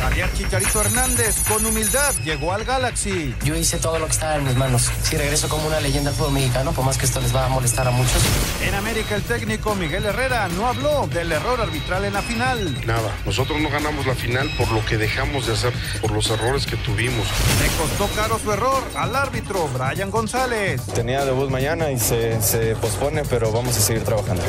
[0.00, 3.34] Javier Chicharito Hernández, con humildad, llegó al Galaxy.
[3.44, 4.90] Yo hice todo lo que estaba en mis manos.
[5.02, 7.48] Si regreso como una leyenda del fútbol mexicano, por más que esto les va a
[7.50, 8.22] molestar a muchos.
[8.62, 12.86] En América, el técnico Miguel Herrera no habló del error arbitral en la final.
[12.86, 16.64] Nada, nosotros no ganamos la final por lo que dejamos de hacer, por los errores
[16.64, 17.26] que tuvimos.
[17.60, 20.80] Le costó caro su error al árbitro Brian González.
[20.94, 24.42] Tenía debut mañana y se, se pospone, pero vamos a seguir trabajando.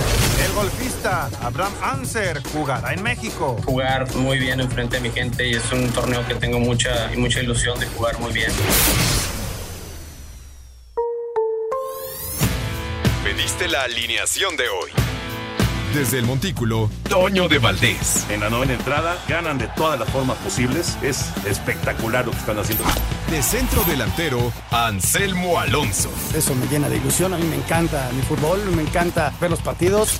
[0.45, 3.57] El golfista Abraham Anser jugará en México.
[3.65, 7.17] Jugar muy bien enfrente de mi gente y es un torneo que tengo mucha y
[7.17, 8.51] mucha ilusión de jugar muy bien.
[13.23, 14.91] Pediste la alineación de hoy.
[15.93, 18.25] Desde el Montículo, Toño de Valdés.
[18.29, 20.97] En la novena entrada, ganan de todas las formas posibles.
[21.01, 22.85] Es espectacular lo que están haciendo.
[23.29, 26.09] De centro delantero, Anselmo Alonso.
[26.33, 27.33] Eso me llena de ilusión.
[27.33, 30.19] A mí me encanta mi fútbol, me encanta ver los partidos.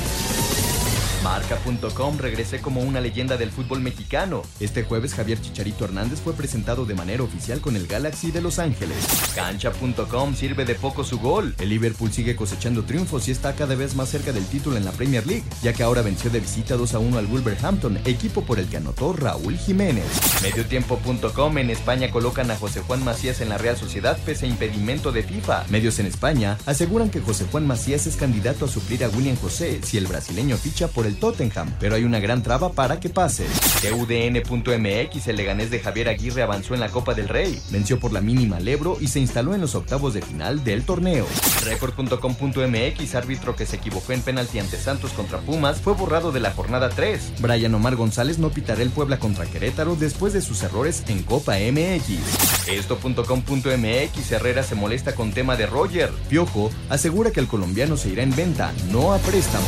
[1.23, 4.41] Marca.com regrese como una leyenda del fútbol mexicano.
[4.59, 8.59] Este jueves Javier Chicharito Hernández fue presentado de manera oficial con el Galaxy de Los
[8.59, 8.97] Ángeles.
[9.35, 11.55] Cancha.com sirve de poco su gol.
[11.59, 14.91] El Liverpool sigue cosechando triunfos y está cada vez más cerca del título en la
[14.91, 18.59] Premier League, ya que ahora venció de visita 2 a 1 al Wolverhampton, equipo por
[18.59, 20.05] el que anotó Raúl Jiménez.
[20.41, 25.11] Mediotiempo.com en España colocan a José Juan Macías en la Real Sociedad pese a impedimento
[25.11, 25.65] de FIFA.
[25.69, 29.81] Medios en España aseguran que José Juan Macías es candidato a suplir a William José
[29.83, 33.45] si el brasileño ficha por el Tottenham, pero hay una gran traba para que pase.
[33.91, 38.21] UDN.mx, el Leganés de Javier Aguirre avanzó en la Copa del Rey, venció por la
[38.21, 41.25] mínima al Ebro y se instaló en los octavos de final del torneo.
[41.65, 46.51] Record.com.mx, árbitro que se equivocó en penalti ante Santos contra Pumas, fue borrado de la
[46.51, 47.33] jornada 3.
[47.39, 51.53] Brian Omar González no pitará el Puebla contra Querétaro después de sus errores en Copa
[51.53, 52.67] MX.
[52.67, 56.11] Esto.com.mx, Herrera se molesta con tema de Roger.
[56.29, 59.67] Piojo asegura que el colombiano se irá en venta, no a préstamo.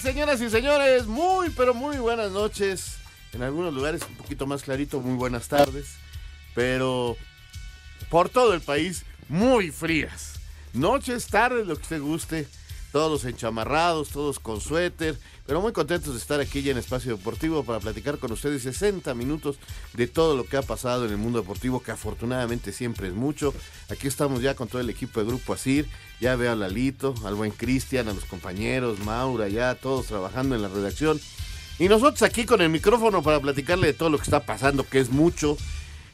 [0.00, 1.06] Señoras y señores?
[1.06, 2.98] Muy, pero muy buenas noches.
[3.32, 5.94] En algunos lugares un poquito más clarito, muy buenas tardes.
[6.54, 7.16] Pero
[8.10, 10.34] por todo el país, muy frías.
[10.74, 12.46] Noches, tardes, lo que usted guste.
[12.92, 15.16] Todos enchamarrados, todos con suéter.
[15.46, 19.14] Pero muy contentos de estar aquí ya en Espacio Deportivo para platicar con ustedes 60
[19.14, 19.58] minutos
[19.94, 23.54] de todo lo que ha pasado en el mundo deportivo, que afortunadamente siempre es mucho.
[23.88, 25.88] Aquí estamos ya con todo el equipo de Grupo Asir.
[26.20, 30.62] Ya veo a Lalito, al buen Cristian, a los compañeros, Maura, ya todos trabajando en
[30.62, 31.20] la redacción.
[31.78, 35.00] Y nosotros aquí con el micrófono para platicarle de todo lo que está pasando, que
[35.00, 35.56] es mucho.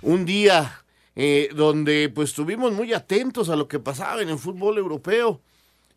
[0.01, 0.83] Un día
[1.17, 5.41] eh, donde pues estuvimos muy atentos a lo que pasaba en el fútbol europeo.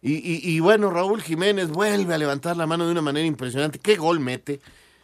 [0.02, 3.80] Y, bueno, Raúl Jiménez vuelve a levantar la mano de una manera impresionante.
[3.80, 4.62] ¿Qué gol mete?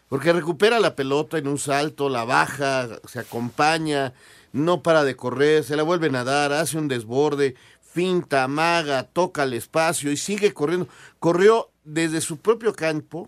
[0.08, 4.14] Porque recupera la pelota en un salto, la baja, se acompaña,
[4.54, 9.44] no para de correr, se la vuelve a dar, hace un desborde, finta, maga, toca
[9.44, 10.88] el espacio y sigue corriendo.
[11.20, 13.28] Corrió desde su propio campo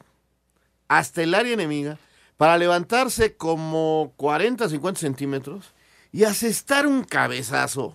[0.88, 1.98] hasta el área enemiga
[2.38, 5.74] para levantarse como 40, 50 centímetros
[6.14, 7.94] y asestar un cabezazo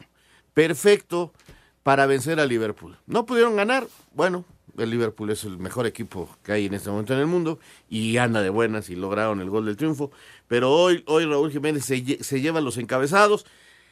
[0.52, 1.32] perfecto
[1.82, 2.96] para vencer a Liverpool.
[3.06, 4.44] No pudieron ganar, bueno,
[4.78, 7.58] el Liverpool es el mejor equipo que hay en este momento en el mundo
[7.88, 10.10] y anda de buenas y lograron el gol del triunfo,
[10.48, 13.44] pero hoy, hoy Raúl Jiménez se, se lleva los encabezados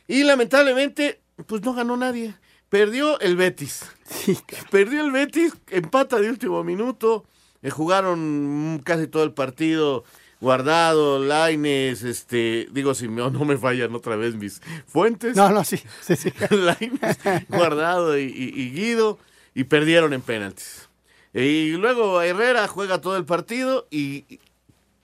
[0.08, 2.34] y lamentablemente pues no ganó nadie.
[2.68, 3.84] Perdió el Betis.
[4.04, 4.38] Sí.
[4.70, 7.24] Perdió el Betis, empata de último minuto.
[7.62, 10.04] Eh, jugaron casi todo el partido
[10.40, 15.36] Guardado, Laines, este, digo, si no, no me fallan otra vez mis fuentes.
[15.36, 16.32] No, no, sí, sí, sí.
[16.50, 19.18] Laines, Guardado y, y, y, Guido,
[19.54, 20.88] y perdieron en penaltis.
[21.34, 24.40] Y luego Herrera juega todo el partido y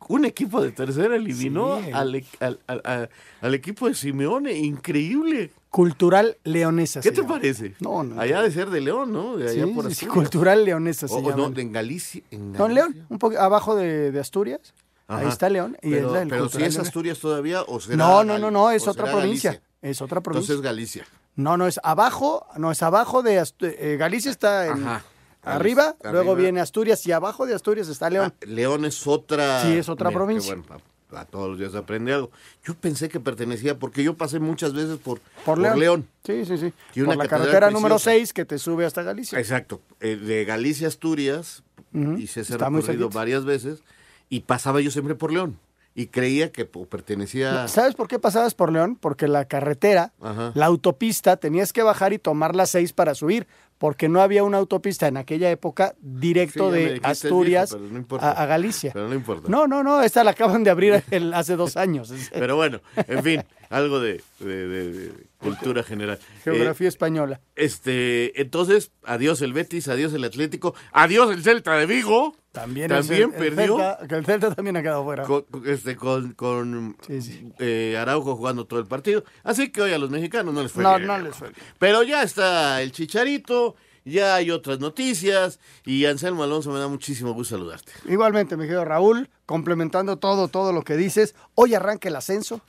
[0.09, 1.91] un equipo de tercera eliminó Sí.
[1.93, 3.09] al, e- al- al- a-
[3.43, 4.53] al equipo de Simeone.
[4.55, 5.51] Increíble.
[5.69, 7.01] Cultural leonesa.
[7.01, 7.35] ¿Qué se te llama.
[7.35, 7.75] parece?
[7.81, 8.19] No, no.
[8.21, 9.37] Allá de ser de León, ¿no?
[9.37, 11.49] De allá Sí, por sí, cultural leonesa se O- llama.
[11.51, 12.23] no, en Galicia.
[12.31, 12.75] En No, en Galicia.
[12.95, 14.73] León, un poco abajo de, de Asturias.
[15.09, 15.77] Ahí está León.
[15.83, 16.79] Y pero es la del pero si es.
[16.79, 19.51] Asturias todavía o será No, no, no, no, es otra provincia.
[19.53, 19.69] Galicia?
[19.83, 20.53] Es otra provincia.
[20.53, 21.07] Entonces Galicia.
[21.37, 25.05] No, no, es abajo, no, es abajo de eh, Galicia está en- Ajá.
[25.43, 28.33] arriba, luego viene Asturias y abajo de Asturias está León.
[28.35, 29.63] Ah, León es otra.
[29.63, 30.57] Sí, es otra Mira, provincia.
[30.57, 30.83] bueno,
[31.13, 32.31] a, a todos los días aprende algo.
[32.65, 36.09] Yo pensé que pertenecía, porque yo pasé muchas veces por, por León.
[36.25, 36.73] Sí, sí, sí.
[36.95, 38.17] Y por la carretera número preciosa.
[38.19, 39.39] 6 que te sube hasta Galicia.
[39.39, 39.81] Exacto.
[40.01, 41.63] Eh, de Galicia a Asturias,
[41.93, 42.13] Ujú.
[42.15, 43.81] hice ese Está recorrido varias veces
[44.29, 45.59] y pasaba yo siempre por León.
[45.99, 47.69] Y creía que po- pertenecía.
[47.69, 48.99] ¿Sabes por qué pasabas por León?
[49.01, 50.53] Porque la carretera, Ajá.
[50.55, 53.47] la autopista, tenías que bajar y tomar la 6 para subir,
[53.79, 57.99] porque no había una autopista en aquella época directo Sí, de Asturias viejo, pero no
[57.99, 58.31] importa.
[58.31, 58.91] a, a Galicia.
[58.93, 59.49] Pero no importa.
[59.49, 62.13] No, no, no, esta la acaban de abrir el- hace dos años.
[62.31, 66.19] Pero bueno, en fin, algo de, de- de- de cultura general.
[66.45, 67.41] Geografía española.
[67.55, 72.35] Este, entonces, adiós el Betis, adiós el Atlético, adiós el Celta de Vigo.
[72.53, 73.77] También, También el, el perdió.
[73.77, 75.25] Celta, que el Celta también ha quedado fuera.
[75.25, 77.53] Con, con- este, con, con Sí, sí.
[77.59, 79.25] eh, Araujo jugando todo el partido.
[79.45, 81.07] Así que hoy a los mexicanos no les fue No, bien.
[81.07, 81.61] no les fue bien.
[81.79, 83.77] Pero ya está el Chicharito,
[84.07, 87.93] ya hay otras noticias y Anselmo Alonso me da muchísimo gusto saludarte.
[88.09, 92.63] Igualmente, mi querido Raúl, complementando todo, todo lo que dices, hoy arranca el ascenso.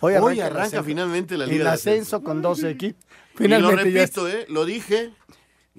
[0.00, 0.84] Hoy arranca, Hoy el arranca ascenso.
[0.84, 3.04] finalmente la El Liga de ascenso con 12 equipos.
[3.38, 5.12] Y lo repito, eh, lo dije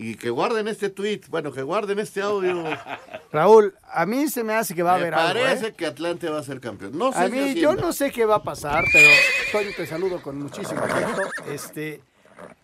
[0.02, 2.64] y que guarden este tweet, bueno, que guarden este audio.
[3.34, 5.42] Raúl, a mí se me hace que va a Me haber algo.
[5.44, 5.74] parece ¿eh?
[5.74, 6.98] que Atlante va a ser campeón.
[6.98, 9.10] No sé A mí, yo no sé qué va a pasar, pero
[9.52, 11.22] Toño, te saludo con muchísimo afecto.
[11.52, 12.02] Este,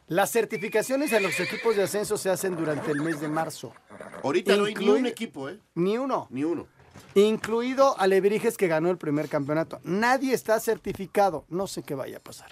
[0.07, 3.73] las certificaciones a los equipos de ascenso se hacen durante el mes de marzo.
[4.23, 5.59] Ahorita no hay ni un equipo, ¿eh?
[5.73, 6.27] Ni uno.
[6.29, 6.67] Ni uno.
[7.15, 9.79] Incluido Alebrijes que ganó el primer campeonato.
[9.83, 11.45] Nadie está certificado.
[11.49, 12.49] No sé qué vaya a pasar.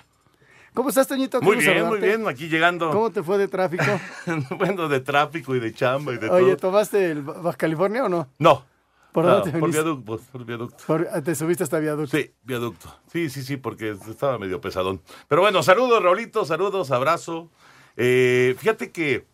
[0.74, 1.40] ¿Cómo estás, Toñito?
[1.42, 2.90] Muy bien, muy bien, aquí llegando.
[2.90, 3.84] ¿Cómo te fue de tráfico?
[4.58, 6.72] bueno, de tráfico y de chamba y de Oye, todo.
[6.72, 8.28] ¿tomaste el Baja California o no?
[8.40, 8.66] No.
[9.12, 10.84] ¿Por no, dónde te por viaducto, por viaducto.
[10.88, 12.18] Por- ah, te subiste hasta viaducto.
[12.18, 12.90] Sí, viaducto.
[13.12, 15.02] Sí, sí, sí, porque estaba medio pesadón.
[15.28, 17.52] Pero bueno, saludos, Raulito, saludos, abrazo.
[17.96, 19.28] Eh, fíjate que,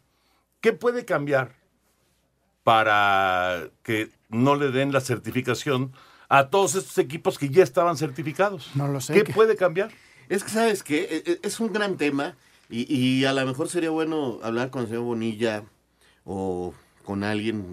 [0.60, 1.56] ¿qué puede cambiar
[2.70, 5.92] para que no le den la certificación
[6.28, 8.70] a todos estos equipos que ya estaban certificados?
[8.76, 9.12] No lo sé.
[9.16, 9.90] ¿Qué puede cambiar?
[10.30, 11.00] Es que, ¿sabes qué?
[11.26, 12.36] E- e- Es un gran tema
[12.70, 15.64] y, y a lo mejor sería bueno hablar con el señor Bonilla
[16.26, 17.66] o con alguien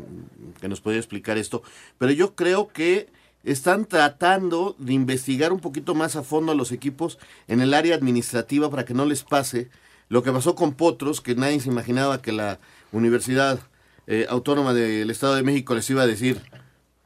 [0.62, 1.62] que nos pueda explicar esto,
[1.98, 3.10] pero yo creo que
[3.44, 7.18] están tratando de investigar un poquito más a fondo a los equipos
[7.48, 9.68] en el área administrativa para que no les pase
[10.08, 12.58] lo que pasó con Potros, que nadie se imaginaba que la
[12.92, 13.60] Universidad
[14.06, 16.40] eh, Autónoma del Estado de México les iba a decir,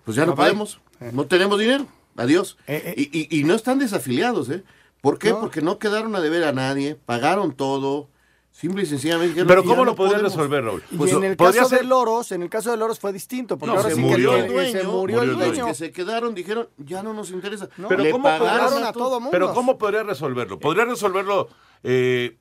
[0.05, 0.55] pues ya no Bye, bye.
[0.57, 0.81] podemos,
[1.13, 1.87] no tenemos dinero,
[2.17, 2.57] adiós.
[2.67, 2.95] Eh, eh.
[3.13, 4.63] Y, y- y no están desafiliados, ¿eh?
[5.01, 5.31] ¿Por qué?
[5.31, 5.41] No.
[5.41, 8.09] Porque no quedaron a deber a nadie, pagaron todo,
[8.53, 9.29] simple y sencillamente.
[9.29, 10.37] dijeron, Pero "Ya ¿cómo no lo podrían podemos".
[10.37, 10.83] resolver, Raúl?
[10.91, 13.73] Y Pues, en el caso de Loros, en el caso de Loros fue distinto, porque
[13.73, 15.67] No, ahora se sí murió que dueño, se murió, murió el el Los dueño.
[15.69, 17.71] que se quedaron dijeron, ya no nos interesa.
[17.79, 17.89] No.
[17.89, 19.31] Pero Le ¿cómo a a todo todo mundo.
[19.31, 20.59] Pero ¿cómo podría resolverlo?
[20.59, 21.49] ¿Podría resolverlo
[21.83, 22.37] eh,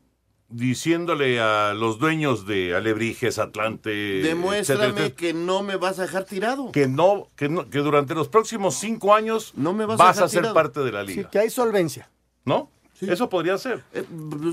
[0.50, 6.04] diciéndole a los dueños de Alebrijes, Atlante, Demuéstrame etcétera, etcétera, que no me vas a
[6.04, 6.72] dejar tirado.
[6.72, 10.10] que no, que no, que durante los próximos cinco años No me vas a vas
[10.18, 10.54] a, dejar ser tirado.
[10.56, 12.10] parte de la Sí, liga, que hay solvencia.
[12.46, 12.70] ¿no?
[13.02, 13.84] Eso podría ser.
[13.94, 14.04] Eh,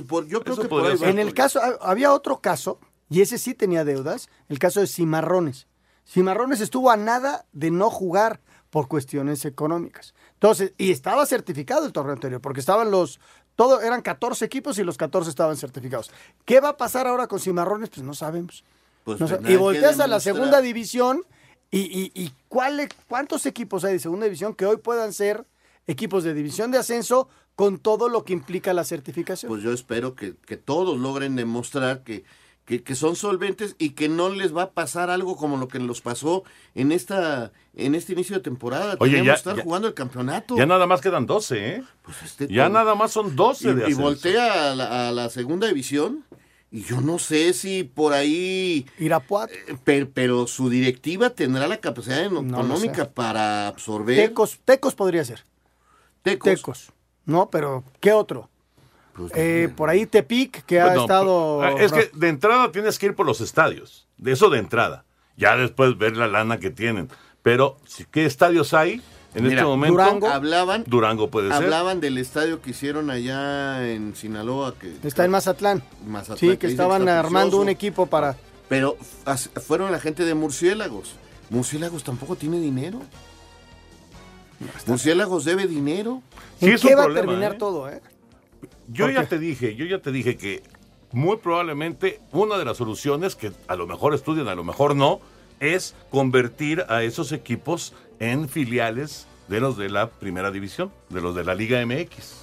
[0.07, 1.09] por- yo creo Eso que por podría ahí ser.
[1.09, 2.79] En el caso, ha- había otro caso,
[3.11, 5.67] y ese sí tenía deudas, el caso de Cimarrones.
[6.07, 8.41] Cimarrones estuvo a nada de no jugar
[8.71, 10.15] por cuestiones económicas.
[10.35, 13.19] Entonces, y estaba certificado el torneo anterior, porque estaban los,
[13.57, 16.11] todo, eran 14 equipos y los 14 estaban certificados.
[16.45, 17.89] ¿Qué va a pasar ahora con Cimarrones?
[17.91, 18.63] Pues no sabemos.
[19.05, 21.23] Pues No y volteas a la segunda división
[21.71, 25.45] y, y- y ¿cuál- cuántos equipos hay de segunda división que hoy puedan ser
[25.87, 29.49] equipos de división de ascenso con todo lo que implica la certificación?
[29.49, 32.25] Pues yo espero que, que todos logren demostrar que,
[32.67, 35.79] que, que son solventes y que no les va a pasar algo como lo que
[35.79, 36.43] nos pasó
[36.75, 38.97] en esta en este inicio de temporada.
[38.99, 40.57] Oye, Teníamos ya- que estar ya- jugando el campeonato.
[40.57, 41.83] Ya nada más quedan 12, ¿eh?
[42.03, 44.03] Pues este Ya con- nada más son 12 de y, y ascenso.
[44.03, 46.25] voltea a la, a la segunda división
[46.73, 49.53] y yo no sé si por ahí Irapuato.
[49.55, 53.11] eh, per- pero, su directiva tendrá la capacidad No económica sé.
[53.15, 55.45] para absorber Tecos, Tecos podría ser.
[56.23, 56.51] Tecos.
[56.57, 56.93] Tecos.
[57.27, 58.51] No, pero ¿qué otro?
[59.17, 61.65] Pues, Eh, por ahí Tepic, que ha no, estado...
[61.65, 64.07] eh, Es que de entrada tienes que ir por los estadios.
[64.19, 65.05] De eso de entrada.
[65.37, 67.09] Ya después ver la lana que tienen.
[67.43, 67.77] Pero,
[68.11, 69.03] ¿qué estadios hay
[69.35, 69.93] en Mira, este momento?
[70.03, 70.29] Durango.
[70.29, 71.57] hablaban Durango puede ser.
[71.65, 75.83] hablaban del estadio que hicieron allá en Sinaloa que Está en Mazatlán.
[76.07, 77.63] Mazatlán, Sí, que estaban armando precioso.
[77.63, 78.37] un equipo para...
[78.69, 78.97] Pero
[79.65, 81.15] fueron la gente de Murciélagos.
[81.51, 83.01] Murciélagos tampoco tiene dinero.
[84.87, 86.23] Murciélagos debe dinero.
[86.59, 87.59] Sí, ¿En es qué un va problema, a terminar ¿eh?
[87.59, 88.01] todo, eh?
[88.89, 89.27] Yo ¿Por ya qué?
[89.29, 90.63] te dije, yo ya te dije que
[91.13, 95.21] muy probablemente una de las soluciones que a lo mejor estudian, a lo mejor no,
[95.61, 101.35] es convertir a esos equipos en filiales de los de la primera división, de los
[101.35, 102.43] de la Liga MX.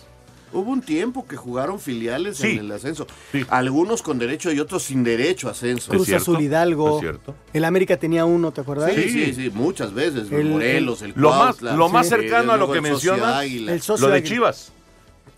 [0.53, 2.51] Hubo un tiempo que jugaron filiales Sí.
[2.51, 3.07] en el ascenso.
[3.49, 5.89] Algunos con derecho y otros sin derecho a ascenso.
[5.89, 6.95] Cruz Azul Hidalgo.
[6.97, 7.33] es cierto.
[7.53, 8.93] El América tenía uno, ¿te acuerdas?
[8.93, 10.31] Sí, sí, sí, muchas veces.
[10.31, 13.43] El- Morelos, el, Lo más, lo más sí, cercano a lo que mencionas.
[13.45, 14.35] El socio lo de Águila.
[14.35, 14.71] Chivas.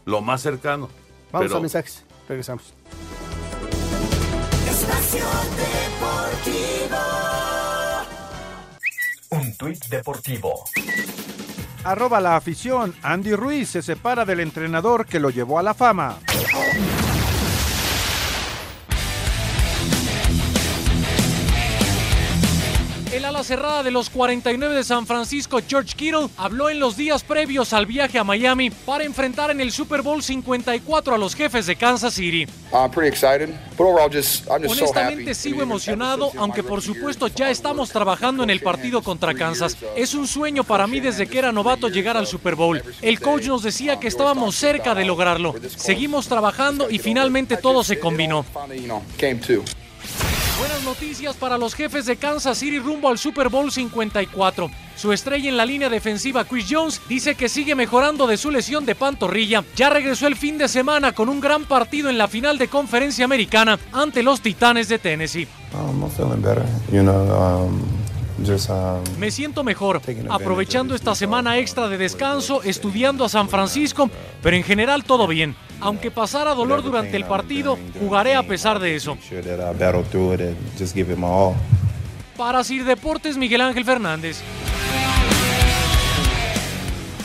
[0.06, 0.90] Lo más cercano.
[1.32, 2.04] Vamos Pero a mensajes.
[2.30, 2.74] Regresamos.
[4.70, 5.26] Espacio
[5.58, 7.02] Deportivo.
[9.32, 10.64] Un tuit deportivo.
[11.84, 12.96] Arroba la afición.
[13.02, 16.18] Andy Ruiz se separa del entrenador que lo llevó a la fama.
[23.46, 27.86] Cerrada de los 49 de San Francisco, George Kittle, habló en los días previos al
[27.86, 32.16] viaje a Miami para enfrentar en el Super Bowl 54 a los jefes de Kansas
[32.16, 32.48] City.
[32.74, 37.28] I'm pretty excited, but overall, just I'm just so Honestamente sigo emocionado, aunque por supuesto
[37.28, 39.78] ya estamos trabajando en el partido contra Kansas.
[39.96, 42.82] Es un sueño para mí desde que era novato llegar al Super Bowl.
[43.02, 45.54] El coach nos decía que estábamos cerca de lograrlo.
[45.75, 48.46] Seguimos trabajando y finalmente todo se combinó.
[50.58, 54.72] Buenas noticias para los jefes de Kansas City rumbo al Super Bowl 54.
[54.96, 58.86] Su estrella en la línea defensiva, Chris Jones, dice que sigue mejorando de su lesión
[58.86, 59.66] de pantorrilla.
[59.76, 63.26] Ya regresó el fin de semana con un gran partido en la final de conferencia
[63.26, 65.46] americana ante los Titanes de Tennessee.
[65.74, 66.10] Um,
[67.02, 67.82] know, um,
[68.40, 74.10] um, Me siento mejor, aprovechando esta semana extra de descanso, estudiando a San Francisco,
[74.42, 75.54] pero en general todo bien.
[75.86, 79.18] Aunque pasara dolor durante el partido, jugaré a pesar de eso.
[82.36, 84.42] Para Sir Deportes, Miguel Ángel Fernández.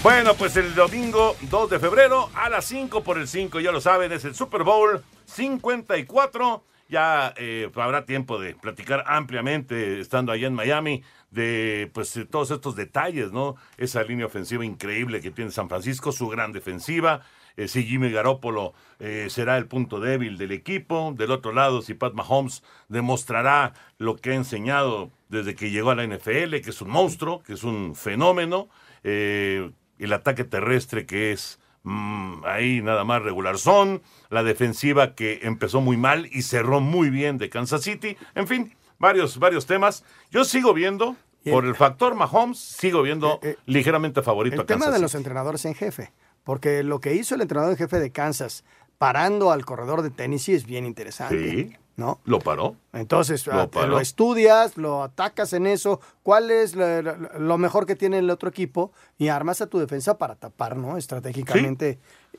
[0.03, 3.81] Bueno, pues el domingo 2 de febrero a las 5 por el 5, ya lo
[3.81, 6.63] saben, es el Super Bowl 54.
[6.91, 12.51] Ya eh, habrá tiempo de platicar ampliamente, estando allá en Miami, de pues de todos
[12.51, 13.57] estos detalles, ¿no?
[13.79, 17.23] Esa línea ofensiva increíble que tiene San Francisco, su gran defensiva.
[17.57, 21.15] Eh, si Jimmy Garoppolo eh, será el punto débil del equipo.
[21.17, 25.95] Del otro lado, si Pat Mahomes demostrará lo que ha enseñado desde que llegó a
[25.95, 28.69] la NFL, que es un monstruo, que es un fenómeno.
[29.05, 35.41] eh, el ataque terrestre que es mm, ahí nada más regular son, la defensiva que
[35.43, 40.05] empezó muy mal y cerró muy bien de Kansas City, en fin, varios, varios temas.
[40.31, 44.91] Yo sigo viendo, por el factor Mahomes, sigo viendo ligeramente favorito El a Kansas tema
[44.91, 45.03] de City.
[45.03, 46.13] los entrenadores en jefe,
[46.45, 48.65] porque lo que hizo el entrenador en jefe de Kansas
[48.99, 51.51] parando al corredor de Tennessee es bien interesante.
[51.51, 52.21] Sí, ¿no?
[52.25, 52.77] lo paró.
[52.93, 53.89] Entonces, Lo ah, paró.
[53.89, 58.29] lo estudias, lo atacas en eso, cuál es lo, lo- lo mejor que tiene el
[58.31, 60.97] otro equipo y armas a tu defensa para tapar, ¿no?
[60.99, 61.99] Estratégicamente.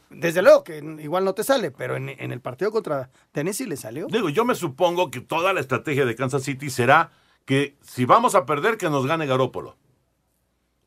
[0.10, 3.78] Desde luego que igual no te sale, pero en, en el partido contra Tennessee le
[3.78, 4.08] salió.
[4.08, 7.12] Digo, yo me supongo que toda la estrategia de Kansas City será
[7.46, 9.78] que si vamos a perder, que nos gane Garópolo.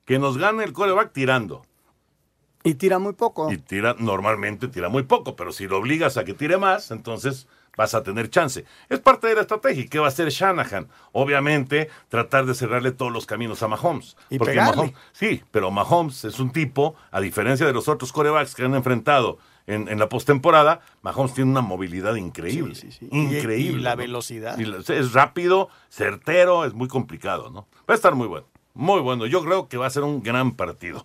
[0.05, 1.63] Que nos gane el coreback tirando.
[2.65, 3.53] Y tira muy poco.
[3.53, 7.47] Y tira, normalmente tira muy poco, pero si lo obligas a que tire más, entonces
[7.77, 8.65] vas a tener chance.
[8.89, 9.83] Es parte de la estrategia.
[9.85, 10.89] ¿Y qué va a hacer Shanahan?
[11.13, 14.17] Obviamente, tratar de cerrarle todos los caminos a Mahomes.
[14.31, 14.83] Y Porque pegarle.
[14.83, 18.75] Mahomes- sí, pero Mahomes es un tipo, a diferencia de los otros corebacks que han
[18.75, 22.75] enfrentado en, en la postemporada, Mahomes tiene una movilidad increíble.
[23.11, 23.57] Increíble.
[23.79, 23.97] Y- y la ¿no?
[24.03, 24.59] velocidad.
[24.59, 27.67] Y la- es rápido, certero, es muy complicado, ¿no?
[27.89, 28.47] Va a estar muy bueno.
[28.75, 29.27] Muy bueno.
[29.27, 31.05] Yo creo que va a ser un gran partido.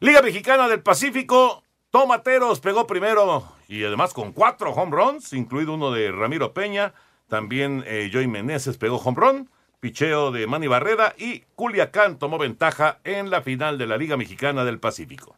[0.00, 1.62] Liga Mexicana del Pacífico.
[1.90, 6.92] Tomateros pegó primero y además con cuatro home runs, incluido uno de Ramiro Peña.
[7.28, 9.50] También eh, Joey Meneses pegó home run.
[9.80, 14.64] Picheo de Manny Barreda y Culiacán tomó ventaja en la final de la Liga Mexicana
[14.64, 15.36] del Pacífico.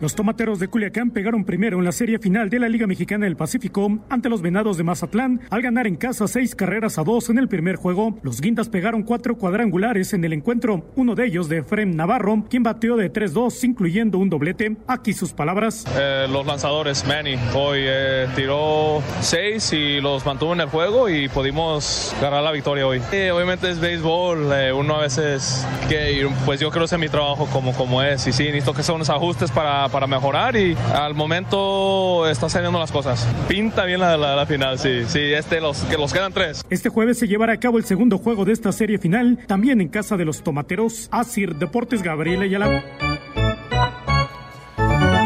[0.00, 3.36] Los tomateros de Culiacán pegaron primero en la serie final de la Liga Mexicana del
[3.36, 7.38] Pacífico ante los Venados de Mazatlán al ganar en casa seis carreras a dos en
[7.38, 8.18] el primer juego.
[8.22, 12.62] Los Guindas pegaron cuatro cuadrangulares en el encuentro, uno de ellos de Efrem Navarro, quien
[12.62, 14.76] bateó de 3-2, incluyendo un doblete.
[14.86, 15.86] Aquí sus palabras.
[15.96, 21.28] Eh, los lanzadores, Manny, hoy eh, tiró seis y los mantuvo en el juego y
[21.28, 23.00] pudimos ganar la victoria hoy.
[23.12, 27.00] Eh, obviamente es béisbol, eh, uno a veces, que, pues yo creo que ese es
[27.00, 30.56] mi trabajo como, como es y sí, necesito que son unos ajustes para, para mejorar
[30.56, 33.26] y al momento está saliendo las cosas.
[33.48, 36.64] Pinta bien la, la, la final, sí, sí, este, los, que los quedan tres.
[36.70, 39.88] Este jueves se llevará a cabo el segundo juego de esta serie final, también en
[39.88, 41.08] casa de los tomateros.
[41.10, 42.84] Asir Deportes Gabriel Ayala.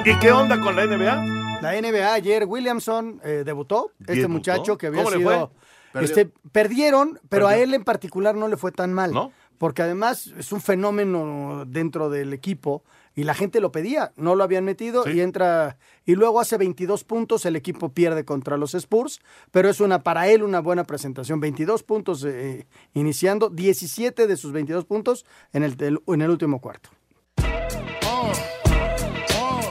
[0.04, 1.60] ¿Y qué onda con la NBA?
[1.60, 4.28] La NBA ayer, Williamson eh, debutó, este Debutó.
[4.30, 5.52] muchacho que había ¿Cómo le sido...
[5.92, 6.04] fue?
[6.04, 9.12] Este, perdieron, pero a él en particular no le fue tan mal.
[9.58, 12.82] porque además es un fenómeno dentro del equipo
[13.20, 17.04] y la gente lo pedía, no lo habían metido y entra y luego hace 22
[17.04, 21.38] puntos, el equipo pierde contra los Spurs, pero es una para él una buena presentación,
[21.38, 26.88] 22 puntos eh, iniciando, 17 de sus 22 puntos en el, en el último cuarto.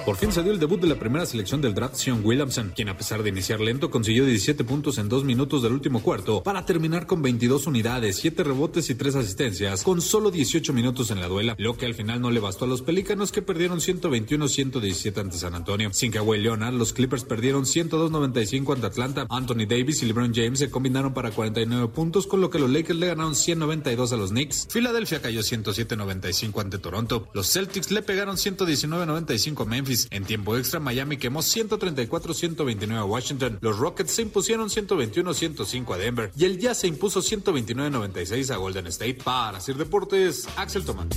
[0.10, 2.90] Por fin se dio el debut de la primera selección del draft, Sean Williamson, quien
[2.90, 6.66] a pesar de iniciar lento consiguió 17 puntos en dos minutos del último cuarto para
[6.66, 11.28] terminar con 22 unidades, 7 rebotes y 3 asistencias, con solo 18 minutos en la
[11.28, 15.38] duela, lo que al final no le bastó a los Pelícanos que perdieron 121-117 ante
[15.38, 15.94] San Antonio.
[15.94, 19.28] Sin Kawhi Leonard, los Clippers perdieron 102-95 ante Atlanta.
[19.30, 22.98] Anthony Davis y LeBron James se combinaron para 49 puntos, con lo que los Lakers
[22.98, 24.70] le ganaron 192 a los Knicks.
[24.72, 27.28] Filadelfia cayó 107-95 ante Toronto.
[27.36, 29.99] Los Celtics le pegaron 119-95 a Memphis.
[30.12, 33.60] En tiempo extra, Miami quemó 134-129 a Washington.
[33.62, 36.32] Los Rockets se impusieron 121-105 a Denver.
[36.38, 39.20] Y el Jazz se impuso 129-96 a Golden State.
[39.24, 41.10] Para Sir Deportes, Axel Tomán.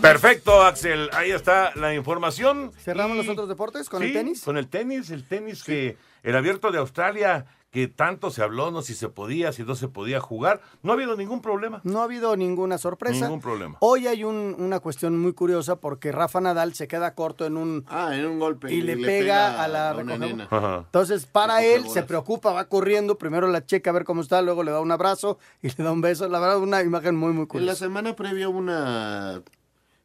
[0.00, 1.10] Perfecto, Axel.
[1.12, 2.72] Ahí está la información.
[2.82, 4.42] ¿Cerramos los otros deportes con el tenis?
[4.42, 8.82] Con el tenis, el tenis que el abierto de Australia, que tanto se habló, no
[8.82, 10.60] si se podía, si no se podía jugar.
[10.82, 11.80] No ha habido ningún problema.
[11.84, 13.26] No ha habido ninguna sorpresa.
[13.26, 13.76] Ningún problema.
[13.80, 17.84] Hoy hay un- una cuestión muy curiosa porque Rafa Nadal se queda corto en un,
[17.88, 18.72] Ah, en un golpe.
[18.74, 20.48] y le, pega, a la una recoge- nena.
[20.50, 20.76] Ajá.
[20.86, 24.42] Entonces, para Recoge él, se preocupa, va corriendo, primero la checa a ver cómo está,
[24.42, 26.28] luego le da un abrazo y le da un beso.
[26.28, 27.76] La verdad, una imagen muy, muy En la curiosa.
[27.76, 29.42] semana previa hubo una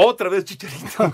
[0.00, 1.12] Otra vez, Chicharito.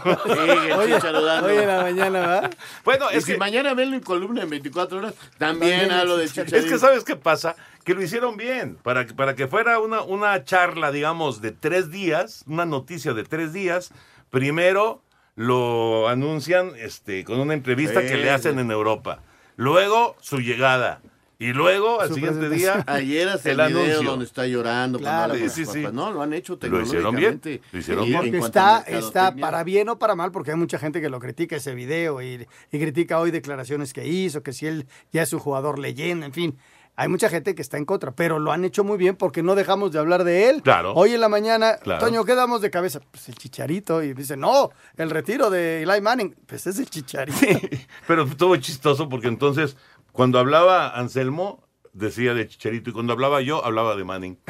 [0.84, 1.46] Chicharo dando.
[1.48, 2.54] hoy en la mañana, ¿verdad?
[2.84, 6.26] Bueno, Y es si que, mañana ven en columna en 24 horas, también, hablo de
[6.28, 6.56] Chicharito.
[6.56, 7.56] es que ¿sabes qué pasa?
[7.82, 8.76] Que lo hicieron bien.
[8.82, 13.24] Para, que- para que fuera una, una charla, digamos, de tres días, una noticia de
[13.24, 13.90] tres días,
[14.28, 15.02] primero
[15.34, 18.60] lo anuncian este, con una entrevista Sí, que le hacen sí.
[18.60, 19.20] en Europa.
[19.56, 21.00] Luego su llegada.
[21.44, 24.10] Y luego, al siguiente día, Ayer hace el el, video anuncio.
[24.10, 24.98] donde está llorando.
[24.98, 25.84] Claro, sí, sí, sí.
[25.92, 27.60] No, lo han hecho Lo hicieron bien, tecnológicamente.
[27.70, 28.34] lo hicieron bien.
[28.36, 31.74] está, está para bien o para mal, porque hay mucha gente que lo critica ese
[31.74, 35.78] video y, y critica hoy declaraciones que hizo, que si él ya es un jugador
[35.78, 36.58] leyenda, en fin.
[36.96, 39.56] Hay mucha gente que está en contra, pero lo han hecho muy bien porque no
[39.56, 40.62] dejamos de hablar de él.
[40.62, 40.92] Claro.
[40.94, 41.98] Hoy en la mañana, Claro.
[42.06, 43.00] Toño, ¿qué damos de cabeza?
[43.10, 44.00] Pues el chicharito.
[44.00, 46.36] Y dice, no, el retiro de Eli Manning.
[46.46, 47.36] Pues es el chicharito.
[48.06, 49.76] Pero estuvo chistoso porque entonces,
[50.14, 52.90] cuando hablaba Anselmo, decía de Chicharito.
[52.90, 54.38] Y cuando hablaba yo, hablaba de Manning.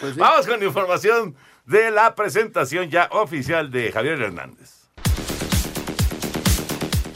[0.00, 0.20] Pues sí.
[0.20, 4.81] Vamos con información de la presentación ya oficial de Javier Hernández.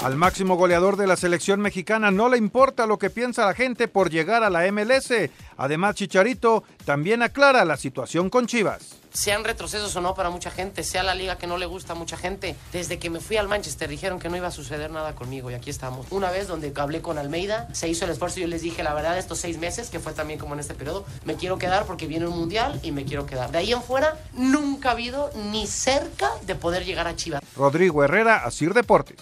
[0.07, 3.89] Al máximo goleador de la selección mexicana no le importa lo que piensa la gente
[3.89, 5.13] por llegar a la MLS.
[5.57, 9.01] Además, Chicharito también aclara la situación con Chivas.
[9.13, 11.97] Sean retrocesos o no para mucha gente, sea la liga que no le gusta a
[11.97, 12.55] mucha gente.
[12.73, 15.55] Desde que me fui al Manchester dijeron que no iba a suceder nada conmigo y
[15.55, 16.07] aquí estamos.
[16.11, 18.95] Una vez donde hablé con Almeida, se hizo el esfuerzo y yo les dije, la
[18.95, 22.07] verdad, estos seis meses, que fue también como en este periodo, me quiero quedar porque
[22.07, 23.51] viene un mundial y me quiero quedar.
[23.51, 27.43] De ahí en fuera, nunca ha habido ni cerca de poder llegar a Chivas.
[27.57, 29.17] Rodrigo Herrera, Asir Deportes.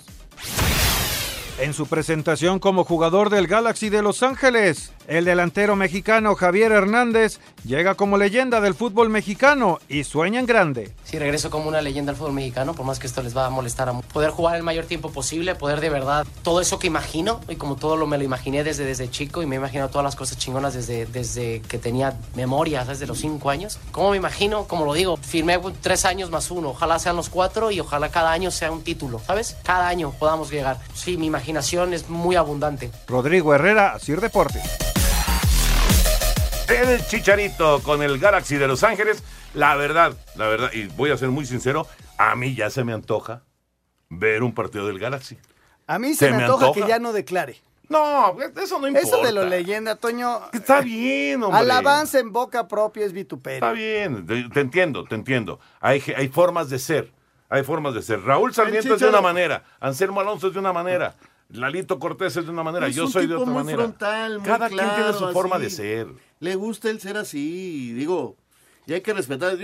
[1.58, 7.38] En su presentación como jugador del Galaxy de Los Ángeles, el delantero mexicano Javier Hernández
[7.64, 10.92] llega como leyenda del fútbol mexicano y sueña en grande.
[11.04, 13.50] Sí, regreso como una leyenda al fútbol mexicano, por más que esto les va a
[13.50, 17.40] molestar a poder jugar el mayor tiempo posible, poder de verdad todo eso que imagino
[17.48, 20.04] y como todo lo me lo imaginé desde, desde chico y me he imaginado todas
[20.04, 23.78] las cosas chingonas desde, desde que tenía memoria, desde los cinco años.
[23.92, 24.64] ¿Cómo me imagino?
[24.64, 28.32] Como lo digo, firmé tres años más uno, ojalá sean los cuatro y ojalá cada
[28.32, 29.56] año sea un título, ¿sabes?
[29.62, 30.78] Cada año podamos llegar.
[30.94, 32.90] Sí, mi imaginación es muy abundante.
[33.06, 34.93] Rodrigo Herrera, Asir Deportes.
[36.68, 39.22] El Chicharito con el Galaxy de Los Ángeles.
[39.54, 41.86] La verdad, la verdad, y voy a ser muy sincero,
[42.18, 43.42] a mí ya se me antoja
[44.08, 45.38] ver un partido del Galaxy.
[45.86, 46.80] A mí se, Se me, me antoja, antoja.
[46.86, 47.56] que ya no declare.
[47.88, 49.06] No, eso no importa.
[49.06, 50.40] Eso de lo leyenda, Toño.
[50.52, 51.60] Está bien, hombre.
[51.60, 53.56] Alabanza en boca propia es vituperio.
[53.56, 55.60] Está bien, te, entiendo, te entiendo.
[55.80, 56.00] Hay,
[56.32, 57.12] formas de ser,
[57.50, 58.22] hay formas de ser.
[58.22, 61.14] Raúl Sarmiento es de una manera, Anselmo Alonso es de una manera,
[61.50, 63.78] Lalito Cortés es de una manera, Es yo un soy de otra muy manera.
[63.78, 66.06] frontal, muy Cada quien tiene su forma de ser.
[66.44, 68.36] Le gusta el ser así, digo,
[68.86, 69.56] y hay que respetar.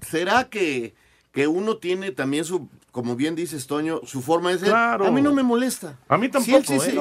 [0.00, 0.94] ¿Será que,
[1.32, 4.68] que uno tiene también su, como bien dices, Toño, su forma de ser?
[4.68, 5.06] Claro.
[5.06, 5.98] A mí no me molesta.
[6.08, 6.92] A mí Sí, él tampoco, sí, ¿eh?
[6.92, 6.98] sí.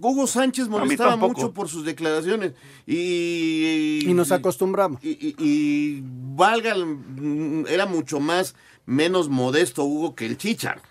[0.00, 2.54] Hugo Sánchez molestaba mucho por sus declaraciones.
[2.86, 4.98] Y, Y nos acostumbramos.
[5.04, 10.82] y, y- y valga, mm, era mucho más, menos modesto Hugo que el Chichar.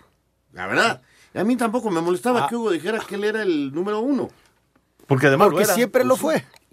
[0.52, 1.02] La verdad.
[1.34, 2.48] A mí tampoco me molestaba Ah.
[2.48, 4.28] que Hugo dijera que él era el número uno.
[5.06, 5.74] Porque además Porque lo era.
[5.74, 6.16] siempre lo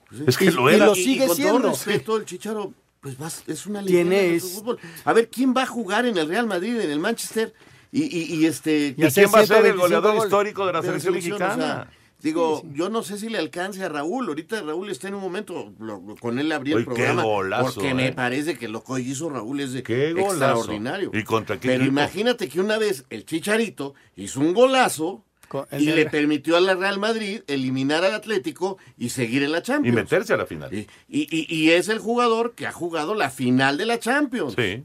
[0.10, 0.22] Pues.
[0.28, 0.86] Es que Y- lo y era.
[0.88, 1.60] lo Y- y sigue con siendo.
[1.62, 4.44] todo respeto, el Chicharo, pues vas- es una ¿Quién leyenda del es?
[4.44, 4.80] fútbol.
[5.06, 7.54] A ver, ¿quién va a jugar en el Real Madrid, en el Manchester?
[7.92, 8.96] Y, y, y este...
[8.98, 11.56] ¿Y quién va a ser el goleador histórico de la de selección o mexicana?
[11.56, 11.92] sea,
[12.22, 14.28] digo, yo no sé si le alcance a Raúl.
[14.28, 17.24] Ahorita Raúl está en un momento, lo- con él abrí el qué programa.
[17.24, 17.94] golazo, porque eh.
[17.96, 21.10] me parece que lo que hizo Raúl es de Qué extraordinario.
[21.14, 21.92] ¿Y contra qué Pero equipo?
[22.00, 25.24] imagínate que una vez el Chicharito hizo un golazo
[25.72, 29.64] y le permitió a la Real Madrid eliminar al Atlético y seguir en la Y
[29.64, 29.96] Champions.
[29.96, 30.74] meterse a la final.
[30.74, 34.56] Y, y- y- y es el jugador que ha jugado la final de la Champions.
[34.58, 34.84] Sí.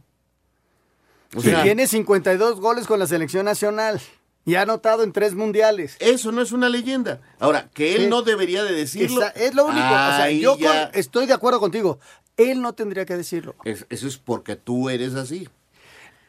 [1.36, 4.00] O Y sea, tiene 52 goles con la selección nacional.
[4.46, 5.96] Y ha anotado en tres mundiales.
[6.00, 7.20] eso no es una leyenda.
[7.40, 8.08] Ahora, que él Sí.
[8.08, 9.22] no debería de decirlo.
[9.22, 9.80] Esa- es lo único.
[9.86, 11.98] o sea, yo con- estoy de acuerdo contigo.
[12.36, 13.54] Él no tendría que decirlo.
[13.64, 15.48] es- eso es porque tú eres así.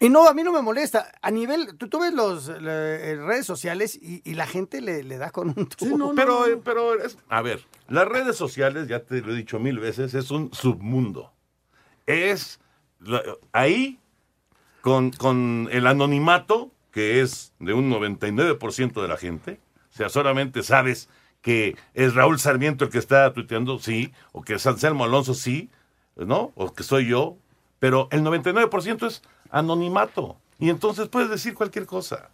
[0.05, 1.11] Y no, a mí no me molesta.
[1.21, 5.17] A nivel, tú, tú ves los eh, redes sociales y, y la gente le, le
[5.17, 6.13] da con un tubo.
[6.15, 9.79] pero, eh, pero es, a ver, las redes sociales, ya te lo he dicho mil
[9.79, 11.33] veces, es un submundo.
[12.05, 12.59] Es
[12.99, 13.99] la- ahí
[14.81, 19.59] con, con el anonimato, que es de un 99% de la gente,
[19.91, 21.09] o sea, solamente sabes
[21.41, 25.69] que es Raúl Sarmiento el que está tuiteando, sí, o que es Anselmo Alonso, sí,
[26.15, 26.51] ¿no?
[26.55, 27.37] O que soy yo,
[27.79, 29.21] pero el 99% es
[29.59, 30.37] anonimato.
[30.59, 32.29] Y entonces puedes decir cualquier cosa.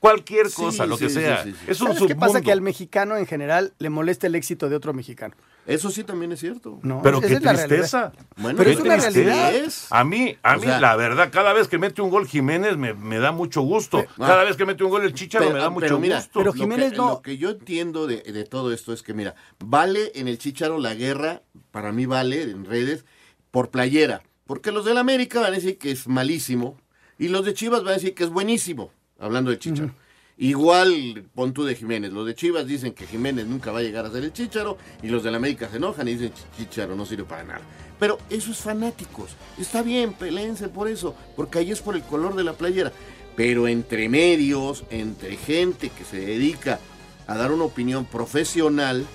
[0.00, 1.44] Cualquier Sí, cosa, lo que sí, sea.
[1.44, 1.64] sí, sí.
[1.68, 2.40] Es un ¿Sabes qué pasa?
[2.40, 5.34] Que al mexicano en general le molesta el éxito de otro mexicano.
[5.64, 6.80] Eso sí también es cierto.
[6.82, 8.10] No, Pero qué tristeza.
[8.36, 9.30] Bueno, pero Qué es una tristeza.
[9.30, 9.72] realidad.
[9.90, 12.76] A mí, a O mí, sea- la verdad, cada vez que mete un gol Jiménez
[12.76, 14.04] me, me da mucho gusto.
[14.18, 16.42] cada vez que mete un gol el Chicharo me da ah, mucho pero mira, gusto.
[16.42, 16.58] lo que-
[16.96, 20.78] Lo que yo entiendo de, de todo esto es que, mira, vale en el Chicharo
[20.80, 23.04] la guerra, para mí vale en redes,
[23.52, 24.22] por playera.
[24.52, 26.78] Porque los del América van a decir que es malísimo
[27.18, 29.94] y los de Chivas van a decir que es buenísimo, hablando de Chicharo.
[30.36, 32.12] Igual pon tú de Jiménez.
[32.12, 35.08] Los de Chivas dicen que Jiménez nunca va a llegar a ser el Chicharo y
[35.08, 37.62] los del América se enojan y dicen Chicharo no sirve para nada.
[37.98, 39.30] Pero eso es fanáticos.
[39.58, 42.92] Está bien, peleense por eso, porque ahí es por el color de la playera.
[43.34, 46.78] Pero entre medios, entre gente que se dedica
[47.26, 49.06] a dar una opinión profesional,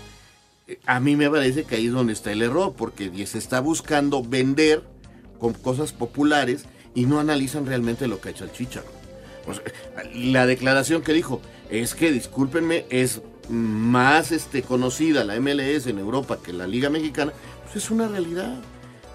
[0.68, 3.60] eh, a mí me parece que ahí es donde está el error, porque se está
[3.60, 4.97] buscando vender
[5.40, 8.88] con cosas populares y no analizan realmente lo que ha hecho el Chicharo.
[10.14, 16.40] La declaración que dijo es que, discúlpenme, es más este, conocida la MLS en Europa
[16.44, 18.58] que la Liga Mexicana, pues es una realidad.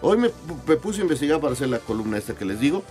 [0.00, 0.30] Hoy me,
[0.66, 2.82] me puse a investigar para hacer la columna esta que les digo.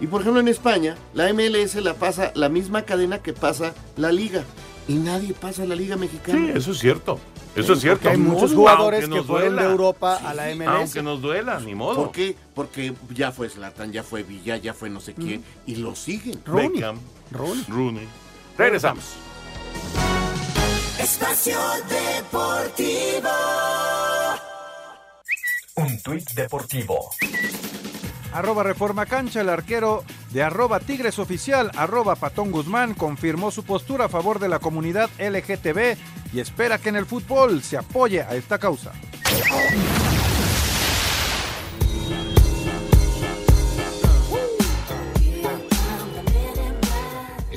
[0.00, 4.12] Y por ejemplo en España, la MLS la pasa la misma cadena que pasa la
[4.12, 4.44] Liga.
[4.90, 6.36] Y nadie pasa la Liga Mexicana.
[6.36, 7.20] Sí, eso es cierto.
[7.54, 8.08] Eso es porque cierto.
[8.08, 9.70] hay muchos jugadores que fueron de duela.
[9.70, 10.66] Europa a la MLS.
[10.66, 11.94] Aunque nos duela, ni modo.
[11.94, 12.34] ¿Por qué?
[12.56, 15.44] Porque ya fue Zlatan, ya fue Villa, ya fue no sé quién.
[15.64, 16.42] Y lo siguen.
[16.44, 16.98] Beckham,
[17.30, 18.08] Rooney.
[18.58, 19.04] Regresamos.
[20.98, 21.56] Espacio
[21.88, 23.30] Deportivo.
[25.76, 27.10] Un tuit deportivo.
[28.32, 34.04] Arroba Reforma Cancha, el arquero de arroba Tigres Oficial, arroba Patón Guzmán, confirmó su postura
[34.04, 35.96] a favor de la comunidad LGTB
[36.32, 38.92] y espera que en el fútbol se apoye a esta causa.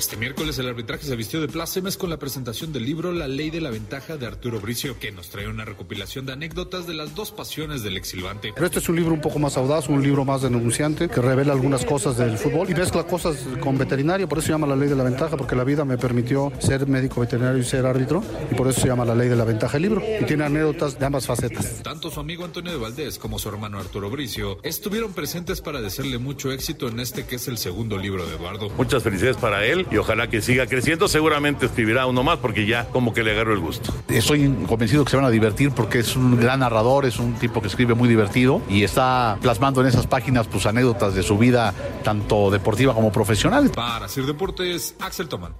[0.03, 3.49] Este miércoles el arbitraje se vistió de plácemes con la presentación del libro La Ley
[3.51, 7.15] de la Ventaja de Arturo Bricio, que nos trae una recopilación de anécdotas de las
[7.15, 8.51] dos pasiones del exsilvante.
[8.53, 11.53] Pero este es un libro un poco más audaz, un libro más denunciante, que revela
[11.53, 14.89] algunas cosas del fútbol y mezcla cosas con veterinario, por eso se llama La Ley
[14.89, 18.55] de la Ventaja, porque la vida me permitió ser médico veterinario y ser árbitro, y
[18.55, 21.05] por eso se llama La Ley de la Ventaja el libro, y tiene anécdotas de
[21.05, 21.81] ambas facetas.
[21.81, 26.17] Tanto su amigo Antonio de Valdés como su hermano Arturo Bricio estuvieron presentes para desearle
[26.17, 28.69] mucho éxito en este que es el segundo libro de Eduardo.
[28.71, 31.07] Muchas felicidades para él y ojalá que siga creciendo.
[31.07, 33.93] Seguramente escribirá uno más porque ya como que le agarró el gusto.
[34.09, 37.61] Estoy convencido que se van a divertir porque es un gran narrador, es un tipo
[37.61, 41.73] que escribe muy divertido y está plasmando en esas páginas pues anécdotas de su vida
[42.03, 43.69] tanto deportiva como profesional.
[43.69, 45.53] Para Sir Deportes, Axel Toman.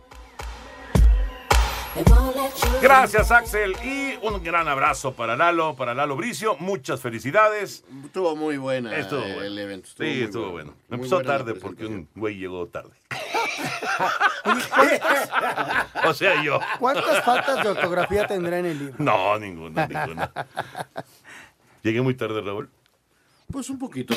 [2.82, 3.76] Gracias, Axel.
[3.84, 6.56] Y un gran abrazo para Lalo, para Lalo Bricio.
[6.60, 7.84] Muchas felicidades.
[8.04, 9.60] Estuvo muy buena Estuvo el bueno.
[9.62, 9.90] evento.
[9.96, 10.74] sí, estuvo bueno.
[10.90, 12.92] Muy Empezó tarde porque un güey llegó tarde.
[14.44, 15.30] ¿Cuántas,
[16.06, 16.60] O sea, yo.
[16.80, 18.96] cuántas faltas de ortografía tendrá en el libro?
[18.98, 20.32] No, ninguna, ninguna.
[21.82, 22.70] Llegué muy tarde, Raúl.
[23.52, 24.16] Pues un poquito.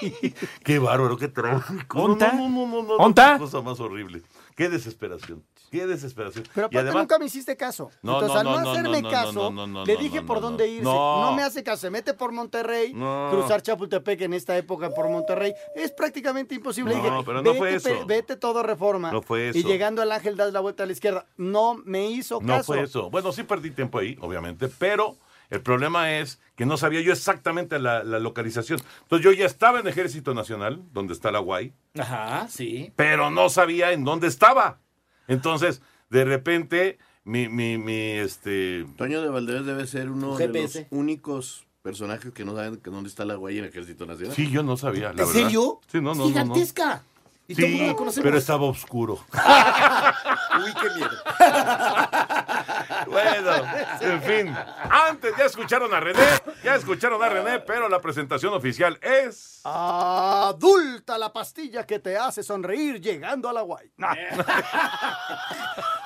[0.64, 2.02] Qué bárbaro, qué trágico.
[2.02, 2.32] ¿Onta?
[2.32, 4.22] No, no, no, no, no, cosa más horrible.
[4.54, 5.42] Qué desesperación.
[5.70, 6.44] Qué desesperación.
[6.54, 7.90] Pero y aparte además, nunca me hiciste caso.
[8.02, 9.94] No, Entonces, no, al no, no, no, hacerme no, no, caso, no, no, no, le
[9.94, 10.72] no, dije no, por no, dónde no.
[10.72, 10.84] irse.
[10.84, 11.30] No.
[11.30, 11.36] No.
[11.36, 11.80] me hace caso.
[11.82, 13.28] Se mete por Monterrey, No.
[13.30, 15.52] cruzar Chapultepec en esta época por Monterrey.
[15.74, 16.94] Es prácticamente imposible.
[16.94, 18.06] No, dije, pero no vete, fue eso.
[18.06, 19.10] Vete todo reforma.
[19.12, 19.68] No fue Y eso.
[19.68, 21.26] llegando al Ángel das la vuelta a la izquierda.
[21.36, 22.64] No me hizo No caso.
[22.72, 23.10] fue eso.
[23.10, 25.16] Bueno, sí perdí tiempo ahí, obviamente, pero
[25.50, 28.80] el problema es que no sabía yo exactamente la, la localización.
[29.02, 32.92] Entonces yo ya estaba en Ejército Nacional, donde está la Guay, Ajá, sí.
[32.96, 34.78] pero no sabía en dónde estaba.
[35.28, 38.86] Entonces, de repente, mi, mi, mi, este...
[38.96, 43.08] Toño de Valdés debe ser uno de los únicos personajes que no saben que dónde
[43.08, 44.34] está la guay en el Ejército Nacional.
[44.34, 45.32] Sí, yo no sabía, la ¿En verdad.
[45.32, 45.80] serio?
[45.86, 46.28] Sí, no, no, no, no.
[46.28, 47.02] Gigantesca.
[47.48, 48.24] Y todo el mundo Sí, la conocemos.
[48.24, 49.14] pero estaba oscuro.
[50.64, 51.10] Uy, qué miedo.
[53.06, 53.52] Bueno,
[54.00, 54.56] en fin.
[54.90, 56.24] Antes ya escucharon a René,
[56.62, 59.60] ya escucharon a René, pero la presentación oficial es...
[59.64, 63.90] Adulta la pastilla que te hace sonreír llegando a la guay.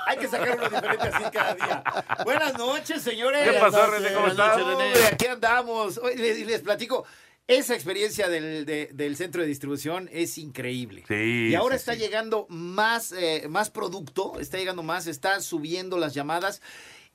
[0.07, 1.83] Hay que sacar uno diferente así cada día.
[2.25, 3.49] Buenas noches, señores.
[3.49, 4.13] ¿Qué pasó, René?
[4.13, 5.13] ¿Cómo noches, estás?
[5.13, 5.99] Aquí andamos.
[5.99, 7.05] Hoy les, les platico.
[7.51, 11.05] Esa experiencia del, de- del centro de distribución es increíble.
[11.09, 11.99] Sí, y ahora sí, está sí.
[12.01, 16.63] llegando más, eh, más producto, está llegando más, está subiendo las llamadas.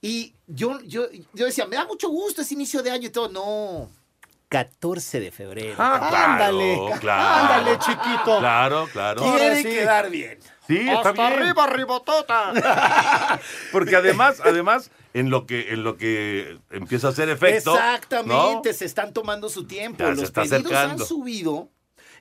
[0.01, 3.29] Y yo, yo, yo decía, me da mucho gusto ese inicio de año y todo.
[3.29, 3.89] No.
[4.49, 5.75] 14 de febrero.
[5.77, 7.53] Ah, claro, Ándale, claro.
[7.55, 8.39] ándale, chiquito.
[8.39, 9.21] Claro, claro.
[9.23, 9.63] Quiere sí.
[9.63, 10.39] quedar bien.
[10.67, 11.41] Sí, está Hasta bien.
[11.41, 13.39] arriba, ribotota.
[13.71, 17.73] Porque además, además, en lo que, en lo que empieza a hacer efecto.
[17.75, 19.99] Exactamente, se están tomando su tiempo.
[19.99, 21.03] Ya se Los está pedidos acercando.
[21.03, 21.69] han subido.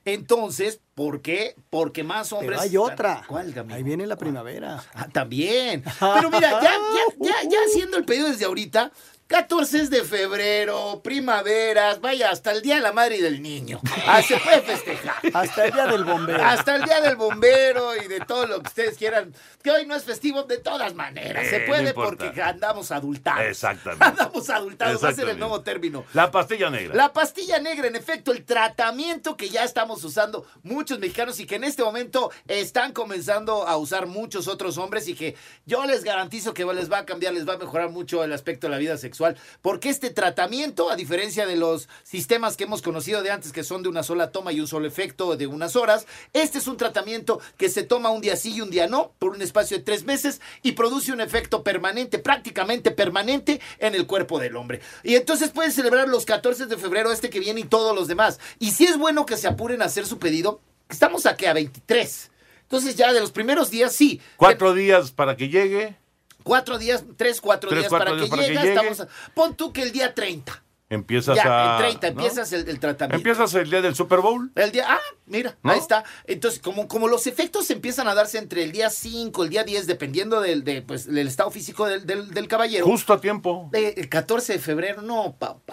[0.07, 1.57] Entonces, ¿por qué?
[1.71, 2.59] Porque más hombres.
[2.59, 3.23] Pero hay otra.
[3.27, 3.55] ¿Cuál?
[3.71, 4.85] Ahí viene la primavera.
[4.93, 5.83] Ah, también.
[5.99, 8.93] Pero mira, ya, ya, ya, ya haciendo el pedido desde ahorita,
[9.27, 13.81] 14 de febrero, primaveras, vaya, hasta el Día de la Madre y del Niño.
[14.07, 15.15] Ah, se puede festejar.
[15.35, 16.45] Hasta el día del bombero.
[16.45, 19.35] Hasta el día del bombero y de todo lo que ustedes quieran.
[19.63, 21.47] Que hoy no es festivo de todas maneras.
[21.49, 23.45] Se Eh, puede porque andamos adultados.
[23.47, 24.05] Exactamente.
[24.05, 25.03] Andamos adultados.
[25.03, 26.05] Va a ser el nuevo término.
[26.13, 26.95] La pastilla negra.
[26.95, 31.55] La pastilla negra, en efecto, el tratamiento que ya estamos usando muchos mexicanos y que
[31.57, 35.35] en este momento están comenzando a usar muchos otros hombres y que
[35.65, 38.67] yo les garantizo que les va a cambiar, les va a mejorar mucho el aspecto
[38.67, 39.14] de la vida sexual,
[39.63, 43.83] porque este tratamiento, a diferencia de los sistemas que hemos conocido de antes, que son
[43.83, 47.41] de una sola toma y un solo efecto de unas horas, este es un tratamiento
[47.57, 50.05] que se toma un día sí y un día no, por un espacio de tres
[50.05, 54.81] meses y produce un efecto permanente, prácticamente permanente en el cuerpo del hombre.
[55.03, 58.41] Y entonces pueden celebrar los 14 de febrero este que viene y todos los demás.
[58.59, 62.31] Y si es bueno que se apuren a hacer su pedido, estamos aquí a 23.
[62.63, 64.21] Entonces ya de los primeros días, sí.
[64.37, 65.97] Cuatro días para que llegue.
[66.45, 68.61] Cuatro días, tres, cuatro Tres, días cuatro para, días que para que llegue.
[68.63, 68.75] llegue.
[68.75, 70.61] Estamos a- pon tú que el día 30.
[70.91, 71.89] Empiezas ya, a.
[71.89, 72.21] el 30 ¿no?
[72.21, 73.17] empiezas el, el tratamiento.
[73.17, 74.53] Empiezas el día del Super Bowl.
[74.55, 75.73] El día, ah, mira, ¿No?
[75.73, 76.05] ahí está.
[76.27, 79.87] Entonces, como, como los efectos empiezan a darse entre el día 5, el día 10,
[79.87, 82.85] dependiendo del, de, pues, del estado físico del, del, del caballero.
[82.85, 83.71] Justo a tiempo.
[83.73, 85.73] Eh, el 14 de febrero, no, papá.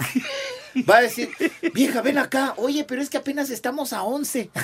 [0.89, 1.29] Va a decir,
[1.73, 2.53] vieja, ven acá.
[2.55, 4.49] Oye, pero es que apenas estamos a 11.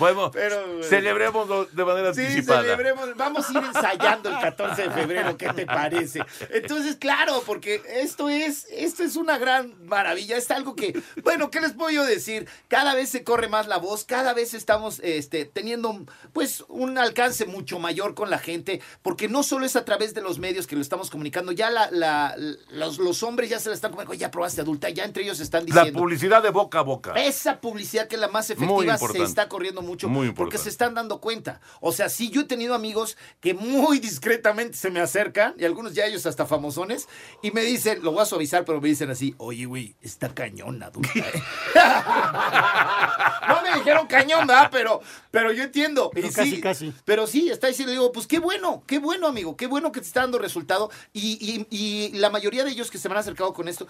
[0.00, 2.62] Bueno, Pero, celebremos de manera Sí, anticipada.
[2.62, 3.16] celebremos.
[3.16, 6.20] Vamos a ir ensayando el 14 de febrero, ¿qué te parece?
[6.50, 10.36] Entonces, claro, porque esto es, esto es una gran maravilla.
[10.36, 12.48] Es algo que, bueno, ¿qué les puedo yo decir?
[12.68, 17.44] Cada vez se corre más la voz, cada vez estamos este, teniendo pues un alcance
[17.44, 20.76] mucho mayor con la gente, porque no solo es a través de los medios que
[20.76, 22.34] lo estamos comunicando, ya la, la-
[22.70, 25.60] los, los hombres ya se la están comunicando, ya probaste adulta, ya entre ellos están
[25.66, 25.98] La diciendo.
[26.00, 27.12] publicidad de boca a boca.
[27.16, 30.94] Esa publicidad que es la más efectiva se está corriendo mucho Muy porque se están
[30.94, 31.60] dando cuenta.
[31.80, 35.94] O sea, sí, yo he tenido amigos que muy discretamente se me acercan y algunos
[35.94, 37.08] ya ellos hasta famosones
[37.42, 40.82] y me dicen, lo voy a suavizar, pero me dicen así, oye, güey, está cañón
[40.82, 41.10] adulta.
[41.18, 41.42] ¿eh?".
[43.48, 44.68] no me dijeron cañón, ¿verdad?
[44.70, 45.00] Pero,
[45.30, 46.10] pero yo entiendo.
[46.12, 46.94] Pero Y casi, sí, casi.
[47.04, 50.06] Pero sí, está diciendo, digo, pues qué bueno, qué bueno, amigo, qué bueno que te
[50.06, 50.90] está dando resultado.
[51.12, 53.86] Y, y- y la mayoría de ellos que se me han acercado con esto,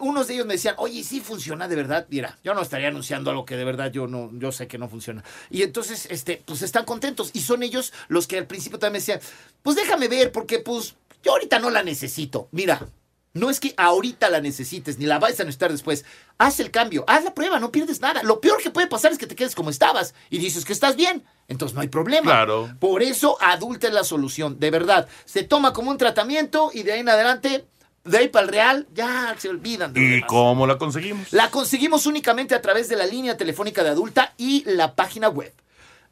[0.00, 2.06] unos de ellos me decían, oye, sí funciona de verdad.
[2.10, 4.88] Mira, yo no estaría anunciando algo que de verdad yo no, yo sé que no
[4.88, 5.23] funciona.
[5.50, 7.30] Y entonces, este, pues están contentos.
[7.32, 9.20] Y son ellos los que al principio también decían,
[9.62, 12.48] pues déjame ver, porque pues yo ahorita no la necesito.
[12.50, 12.86] Mira.
[13.34, 16.04] No es que ahorita la necesites, ni la vayas a necesitar después.
[16.38, 18.22] Haz el cambio, haz la prueba, no pierdes nada.
[18.22, 20.94] Lo peor que puede pasar es que te quedes como estabas y dices que estás
[20.94, 21.24] bien.
[21.48, 22.30] Entonces no hay problema.
[22.30, 22.70] Claro.
[22.78, 25.08] Por eso adulta es la solución, de verdad.
[25.24, 27.66] Se toma como un tratamiento y de ahí en adelante,
[28.04, 30.28] de ahí para el real, ya se olvidan de ¿Y demás.
[30.28, 31.32] cómo la conseguimos?
[31.32, 35.52] La conseguimos únicamente a través de la línea telefónica de adulta y la página web.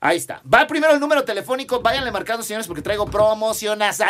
[0.00, 0.42] Ahí está.
[0.52, 1.81] Va primero el número telefónico.
[1.81, 4.02] Váyanle marcando, señores, porque traigo promociones.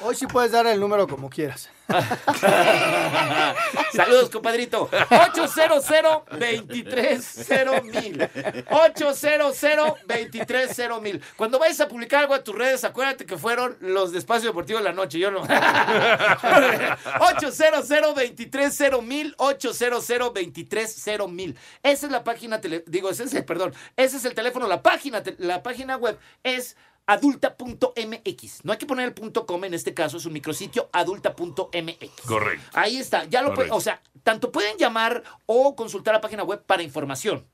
[0.00, 1.70] Hoy sí puedes dar el número como quieras.
[3.92, 4.88] Saludos, compadrito.
[5.10, 8.28] 800 230 mil.
[8.70, 11.22] 800 230 mil.
[11.36, 14.78] Cuando vayas a publicar algo a tus redes, acuérdate que fueron los de Espacio Deportivo
[14.78, 15.18] de la Noche.
[15.18, 15.42] Yo no.
[17.20, 19.34] 800 230 mil.
[19.38, 21.56] 800 230 mil.
[21.82, 24.82] Esa es la página, tele- digo, ese es el, perdón, ese es el teléfono, la
[24.82, 28.64] página, la página web es adulta.mx.
[28.64, 32.20] No hay que poner el punto .com en este caso, es un micrositio adulta.mx.
[32.26, 32.70] Correcto.
[32.72, 36.62] Ahí está, ya lo pueden, o sea, tanto pueden llamar o consultar la página web
[36.64, 37.46] para información.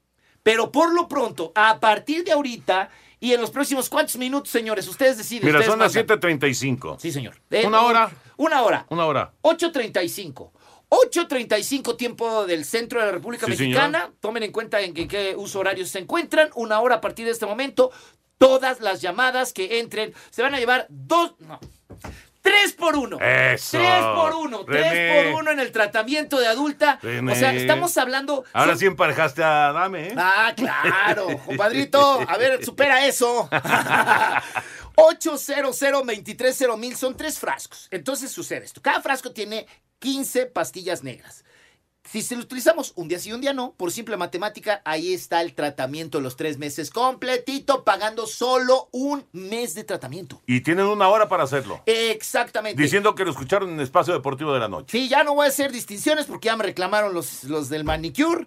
[0.42, 4.86] Pero por lo pronto, a partir de ahorita y en los próximos cuántos minutos, señores,
[4.86, 5.46] ustedes deciden.
[5.46, 6.38] Mira, ustedes son las mandan.
[6.38, 6.98] 7.35.
[7.00, 7.40] Sí, señor.
[7.64, 8.10] Una hora.
[8.36, 8.86] Una hora.
[8.90, 9.32] Una hora.
[9.42, 10.52] 8.35.
[10.90, 14.12] 8.35 tiempo del centro de la República Sí, Mexicana.
[14.20, 16.50] Tomen en cuenta en qué, qué uso horario se encuentran.
[16.54, 17.90] Una hora a partir de este momento.
[18.38, 21.34] Todas las llamadas que entren se van a llevar dos...
[21.40, 21.58] No.
[22.40, 23.18] Tres por uno.
[23.20, 23.76] Eso.
[23.78, 24.64] Tres por uno.
[24.66, 24.88] René.
[24.88, 26.98] Tres por uno en el tratamiento de adulta.
[27.02, 27.32] René.
[27.32, 28.44] O sea, estamos hablando...
[28.52, 30.14] Ahora son- sí emparejaste a Dame, ¿eh?
[30.16, 32.20] Ah, claro, compadrito.
[32.26, 33.50] A ver, supera eso.
[34.94, 37.88] 800 230 mil son tres frascos.
[37.90, 38.80] Entonces sucede esto.
[38.80, 39.66] Cada frasco tiene
[39.98, 41.44] 15 pastillas negras.
[42.10, 45.12] Si se lo utilizamos un día sí y un día no, por simple matemática, ahí
[45.12, 50.40] está el tratamiento los tres meses completito, pagando solo un mes de tratamiento.
[50.46, 51.82] Y tienen una hora para hacerlo.
[51.84, 52.80] Exactamente.
[52.80, 54.98] Diciendo que lo escucharon en Espacio Deportivo de la Noche.
[54.98, 58.46] Sí, ya no voy a hacer distinciones porque ya me reclamaron los, los del manicure.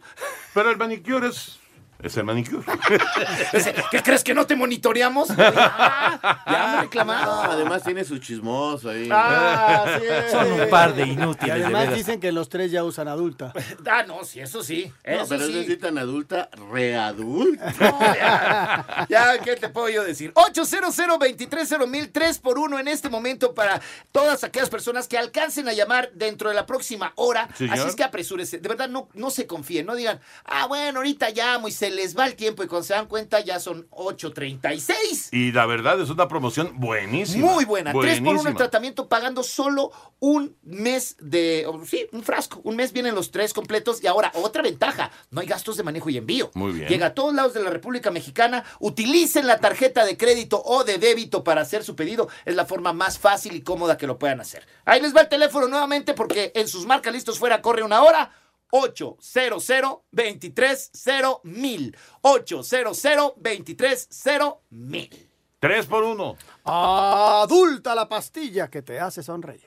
[0.55, 1.59] Pero el manicure es,
[2.03, 2.63] es el manicure.
[3.91, 5.29] ¿Qué crees que no te monitoreamos?
[5.29, 7.25] Ya, ya me reclamaron.
[7.25, 9.07] No, además tiene su chismoso ahí.
[9.11, 10.05] Ah, sí.
[10.31, 13.53] Son un par de inútiles, de además dicen que los tres ya usan adulta.
[13.89, 14.91] Ah, no, sí, eso sí.
[15.05, 15.51] No, pero sí.
[15.51, 17.73] es decir, tan adulta, readulta.
[18.19, 20.31] ya, ya, ¿qué te puedo yo decir?
[20.35, 25.67] 800 230 mil 3 por 1 en este momento para todas aquellas personas que alcancen
[25.67, 27.49] a llamar dentro de la próxima hora.
[27.55, 27.77] Señor.
[27.77, 28.59] Así es que apresúrese.
[28.59, 29.85] De verdad, no, no se confíen.
[29.85, 32.93] No digan, ah, bueno, ahorita llamo y se les va el tiempo y cuando se
[32.93, 35.29] dan cuenta ya son 8.36.
[35.31, 37.51] Y la verdad es una promoción buenísima.
[37.51, 37.91] Muy buena.
[37.91, 38.57] Tres por uno el Buenísima.
[38.57, 41.65] tratamiento pagando solo un mes de.
[41.67, 42.61] oh, Sí, un frasco.
[42.63, 44.03] Un mes vienen los tres completos.
[44.03, 46.51] Y ahora, otra ventaja: no hay gastos de manejo y envío.
[46.53, 46.87] Muy bien.
[46.87, 48.63] Llega a todos lados de la República Mexicana.
[48.79, 52.27] Utilicen la tarjeta de crédito o de débito para hacer su pedido.
[52.45, 54.65] Es la forma más fácil y cómoda que lo puedan hacer.
[54.85, 58.31] Ahí les va el teléfono nuevamente porque en sus marcas listos fuera corre una hora.
[58.71, 65.31] 800 230 mil 800 230 mil
[65.61, 66.37] Tres por uno.
[66.63, 69.61] Adulta la pastilla que te hace sonreír.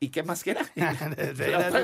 [0.00, 0.64] ¿Y qué más que era?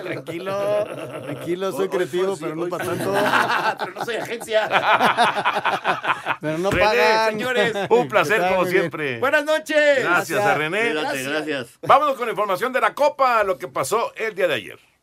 [0.02, 0.84] Tranquilo,
[1.22, 3.12] tranquilo, soy creativo, pero no para tanto.
[3.78, 4.68] pero no soy agencia.
[6.40, 7.30] Pero no René, pagan.
[7.30, 9.18] señores, un placer como siempre.
[9.18, 10.02] Buenas noches.
[10.02, 10.92] Gracias a René.
[10.92, 11.78] Gracias.
[11.80, 14.93] Vámonos con la información de la Copa, lo que pasó el día de ayer.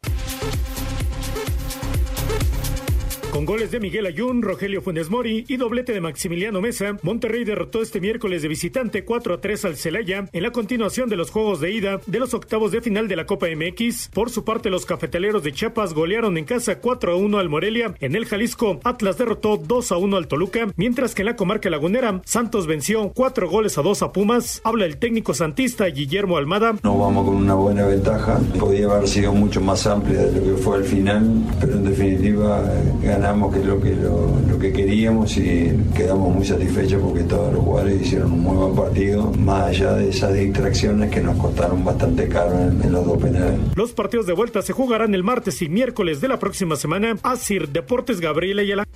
[3.31, 7.81] Con goles de Miguel Ayun, Rogelio Funes Mori y doblete de Maximiliano Mesa, Monterrey derrotó
[7.81, 11.61] este miércoles de visitante 4 a 3 al Celaya en la continuación de los juegos
[11.61, 14.09] de ida de los octavos de final de la Copa MX.
[14.09, 17.95] Por su parte, los cafetaleros de Chiapas golearon en casa 4 a 1 al Morelia.
[18.01, 21.69] En el Jalisco, Atlas derrotó 2 a 1 al Toluca, mientras que en la comarca
[21.69, 24.59] lagunera, Santos venció 4 goles a 2 a Pumas.
[24.65, 26.73] Habla el técnico santista Guillermo Almada.
[26.83, 28.41] Nos vamos con una buena ventaja.
[28.59, 32.61] Podía haber sido mucho más amplia de lo que fue al final, pero en definitiva
[33.05, 37.21] eh, ganamos que es lo que, lo, lo que queríamos y quedamos muy satisfechos porque
[37.23, 41.37] todos los jugadores hicieron un muy buen partido, más allá de esas distracciones que nos
[41.37, 43.59] costaron bastante caro en, en los dos penales.
[43.75, 47.15] Los partidos de vuelta se jugarán el martes y miércoles de la próxima semana.
[47.21, 48.87] Asir Deportes Gabriela Ayala.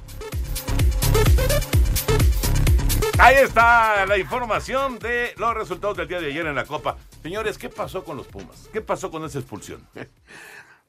[3.19, 6.97] Ahí está la información de los resultados del día de ayer en la Copa.
[7.21, 8.69] Señores, ¿qué pasó con los Pumas?
[8.73, 9.82] ¿Qué pasó con esa expulsión?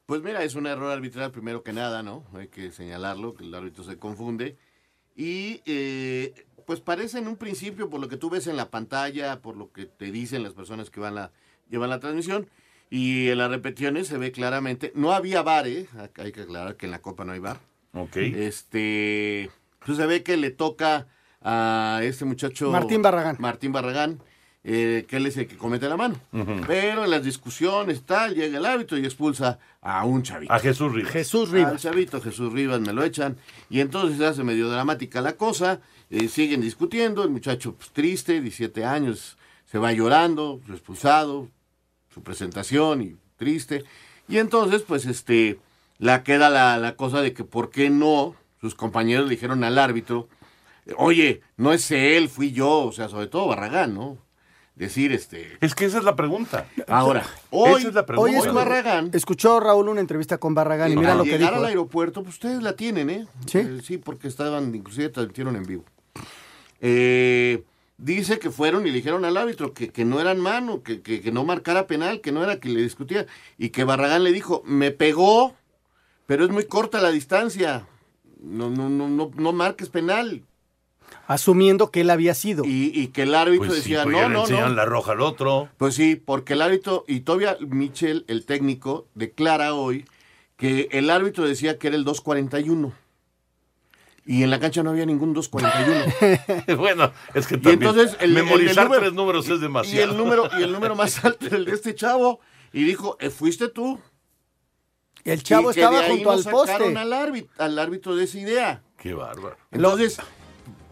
[0.06, 2.24] Pues mira, es un error arbitral primero que nada, ¿no?
[2.34, 4.56] Hay que señalarlo, que el árbitro se confunde.
[5.16, 9.40] Y eh, pues parece en un principio, por lo que tú ves en la pantalla,
[9.42, 11.32] por lo que te dicen las personas que van la,
[11.68, 12.48] llevan la transmisión,
[12.88, 15.88] y en las repeticiones se ve claramente, no había bar, ¿eh?
[16.16, 17.58] Hay que aclarar que en la Copa no hay bar.
[17.92, 18.16] Ok.
[18.16, 19.50] Este,
[19.84, 21.08] pues se ve que le toca
[21.40, 22.70] a este muchacho...
[22.70, 23.36] Martín Barragán.
[23.40, 24.22] Martín Barragán,
[24.68, 26.16] eh, que él es el que comete la mano.
[26.66, 30.52] Pero en las discusiones, tal, llega el árbitro y expulsa a un chavito.
[30.52, 31.12] A Jesús Rivas.
[31.12, 31.82] Jesús Al Rivas.
[31.82, 33.36] chavito Jesús Rivas me lo echan.
[33.70, 35.80] Y entonces se hace medio dramática la cosa.
[36.10, 37.22] eh, siguen discutiendo.
[37.22, 39.36] El muchacho pues, triste, 17 años,
[39.70, 41.48] se va llorando, expulsado,
[42.12, 43.84] su presentación y triste.
[44.28, 45.60] Y entonces, pues, este,
[45.98, 49.78] la queda la, la cosa de que por qué no sus compañeros le dijeron al
[49.78, 50.28] árbitro,
[50.96, 54.18] oye, no es él, fui yo, o sea, sobre todo Barragán, ¿no?
[54.76, 55.56] Decir, este...
[55.62, 56.66] Es que esa es la pregunta.
[56.86, 58.48] Ahora, hoy, Esa es la hoy pregunta.
[58.48, 59.10] es Barragán.
[59.14, 61.62] Escuchó Raúl una entrevista con Barragán y mira Al lo que llegar dijo.
[61.62, 63.26] al aeropuerto, pues ustedes la tienen, ¿eh?
[63.46, 63.58] ¿Sí?
[63.58, 65.84] Eh, sí, porque estaban, inclusive transmitieron en vivo.
[66.80, 67.64] Eh,
[67.96, 71.22] dice que fueron y le dijeron al árbitro que, que no eran mano, que, que,
[71.22, 73.26] que no marcara penal, que no era que le discutía.
[73.56, 75.54] Y que Barragán le dijo, me pegó,
[76.26, 77.86] pero es muy corta la distancia.
[78.42, 80.42] No, no, no, no, no marques penal.
[81.26, 82.64] Asumiendo que él había sido.
[82.64, 84.74] Y, y que el árbitro Pues sí, decía, pues no, no, enseñan no.
[84.76, 85.68] la roja al otro.
[85.76, 90.04] Pues sí, porque el árbitro, y todavía Michel, el técnico, declara hoy
[90.56, 92.92] que el árbitro decía que era el 241.
[94.28, 96.76] Y en la cancha no había ningún 241.
[96.78, 100.00] bueno, es que Y también entonces el, memorizar el número- tres números es demasiado.
[100.00, 102.40] Y el número, y el número más alto era el de este chavo.
[102.72, 104.00] Y dijo, "Eh, fuiste tú.
[105.24, 106.98] El chavo Y que estaba de ahí junto al sacaron poste.
[106.98, 108.82] Al árbitro, al árbitro de esa idea.
[108.98, 109.56] Qué bárbaro.
[109.70, 110.18] Entonces,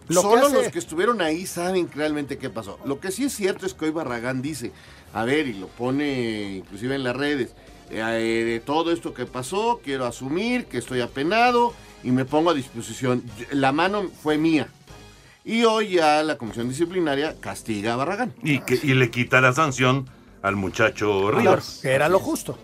[0.08, 2.78] lo que solo hace- los que estuvieron ahí saben realmente qué pasó.
[2.84, 4.72] Lo que sí es cierto es que hoy Barragán dice,
[5.12, 7.50] a ver, y lo pone inclusive en las redes,
[7.90, 12.50] eh, eh, de todo esto que pasó, quiero asumir que estoy apenado y me pongo
[12.50, 13.22] a disposición.
[13.50, 14.68] La mano fue mía.
[15.44, 18.32] Y hoy ya la comisión disciplinaria castiga a Barragán.
[18.42, 20.08] Y, que, y le quita la sanción
[20.40, 21.80] al muchacho Claro, Rivas.
[21.82, 22.58] que era lo justo.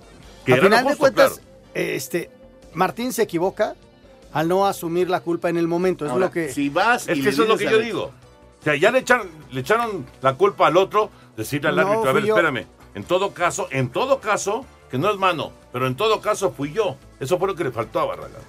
[0.47, 1.49] Que lo final de justo, cuentas, claro.
[1.75, 2.31] este,
[2.73, 3.77] Martín se equivoca
[4.33, 6.05] al no asumir la culpa en el momento.
[6.05, 6.53] Es Ahora, lo que.
[6.53, 8.13] si vas Es y que eso es lo que yo digo.
[8.61, 12.11] O sea, ya le echaron, le echaron la culpa al otro, decirle al No, árbitro,
[12.11, 12.67] a ver, espérame.
[12.95, 16.73] En todo caso, en todo caso, que no es mano, pero en todo caso fui
[16.73, 16.97] yo.
[17.21, 18.43] Eso fue lo que le faltó a Barragán.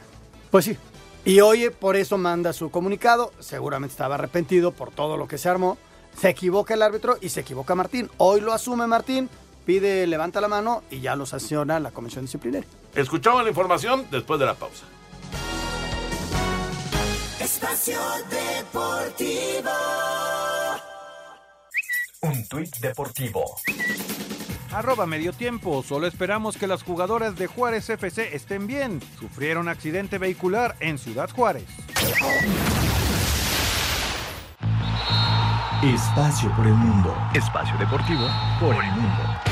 [0.50, 0.78] Pues sí.
[1.24, 3.32] Y hoy por eso manda su comunicado.
[3.40, 5.78] Seguramente estaba arrepentido por todo lo que se armó.
[6.18, 8.10] Se equivoca el árbitro y se equivoca Martín.
[8.18, 9.30] Hoy lo asume Martín,
[9.66, 12.68] pide, levanta la mano y ya lo sanciona la comisión disciplinaria.
[12.96, 14.86] Escuchamos la información después de la pausa.
[17.62, 18.00] Espacio
[18.32, 19.70] Deportivo.
[22.24, 23.56] Un tuit deportivo.
[24.74, 25.84] Arroba medio tiempo.
[25.84, 29.00] Solo esperamos que las jugadoras de Juárez FC estén bien.
[29.20, 31.68] Sufrieron accidente vehicular en Ciudad Juárez.
[35.84, 37.16] Espacio por el mundo.
[37.36, 38.28] Espacio deportivo
[38.60, 39.51] por el mundo.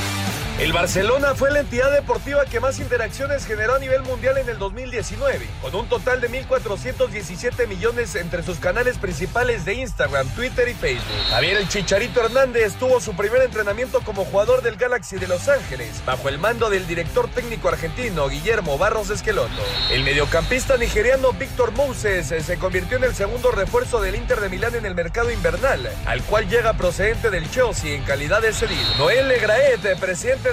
[0.60, 4.57] El Barcelona fue la entidad deportiva que más interacciones generó a nivel mundial en el
[4.57, 10.74] 2019, con un total de 1.417 millones entre sus canales principales de Instagram, Twitter y
[10.74, 11.16] Facebook.
[11.30, 16.01] Javier el Chicharito Hernández tuvo su primer entrenamiento como jugador del Galaxy de Los Ángeles,
[16.05, 19.64] bajo el mando del director técnico argentino Guillermo Barros Esqueloto.
[19.89, 24.76] El mediocampista nigeriano Víctor Moses se convirtió en el segundo refuerzo del Inter de Milán
[24.76, 28.97] en el mercado invernal, al cual llega procedente del Chelsea en calidad de cedido.
[28.97, 29.95] Noel Legraet, eh,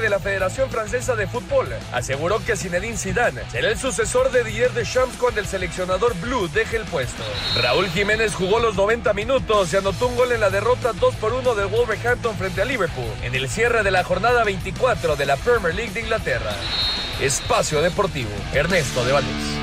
[0.01, 4.72] de la Federación Francesa de Fútbol, aseguró que Zinedine Zidane será el sucesor de Didier
[4.72, 7.22] Deschamps cuando el seleccionador blue deje el puesto.
[7.61, 11.32] Raúl Jiménez jugó los 90 minutos y anotó un gol en la derrota 2 por
[11.32, 15.36] 1 del Wolverhampton frente a Liverpool en el cierre de la jornada 24 de la
[15.36, 16.53] Premier League de Inglaterra.
[17.20, 19.56] Espacio Deportivo, Ernesto de Valdés.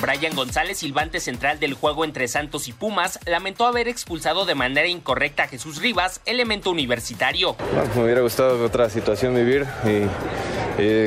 [0.00, 4.86] Brian González, silbante central del juego entre Santos y Pumas, lamentó haber expulsado de manera
[4.86, 7.56] incorrecta a Jesús Rivas, elemento universitario.
[7.74, 10.08] Bueno, me hubiera gustado otra situación vivir y,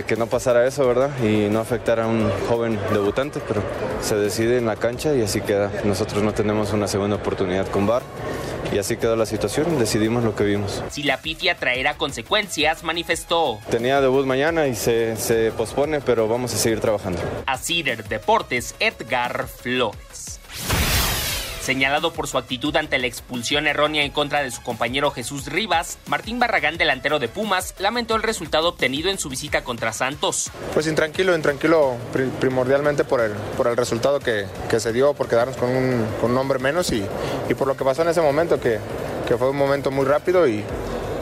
[0.04, 1.12] que no pasara eso, ¿verdad?
[1.24, 3.64] Y no afectar a un joven debutante, pero
[4.02, 5.72] se decide en la cancha y así queda.
[5.86, 8.04] Nosotros no tenemos una segunda oportunidad con VAR
[8.72, 10.84] y así quedó la situación, decidimos lo que vimos.
[10.90, 13.60] Si la pifia traerá consecuencias, manifestó.
[13.70, 17.20] Tenía debut mañana y se, se pospone, pero vamos a seguir trabajando.
[17.46, 20.31] A Cider Deportes, Edgar Flores.
[21.62, 26.00] Señalado por su actitud ante la expulsión errónea en contra de su compañero Jesús Rivas,
[26.08, 30.50] Martín Barragán, delantero de Pumas, lamentó el resultado obtenido en su visita contra Santos.
[30.74, 31.98] Pues intranquilo, intranquilo
[32.40, 36.32] primordialmente por el, por el resultado que, que se dio, por quedarnos con un, con
[36.32, 37.06] un hombre menos y,
[37.48, 38.80] y, por lo que pasó en ese momento, que,
[39.28, 40.64] que fue un momento muy rápido y,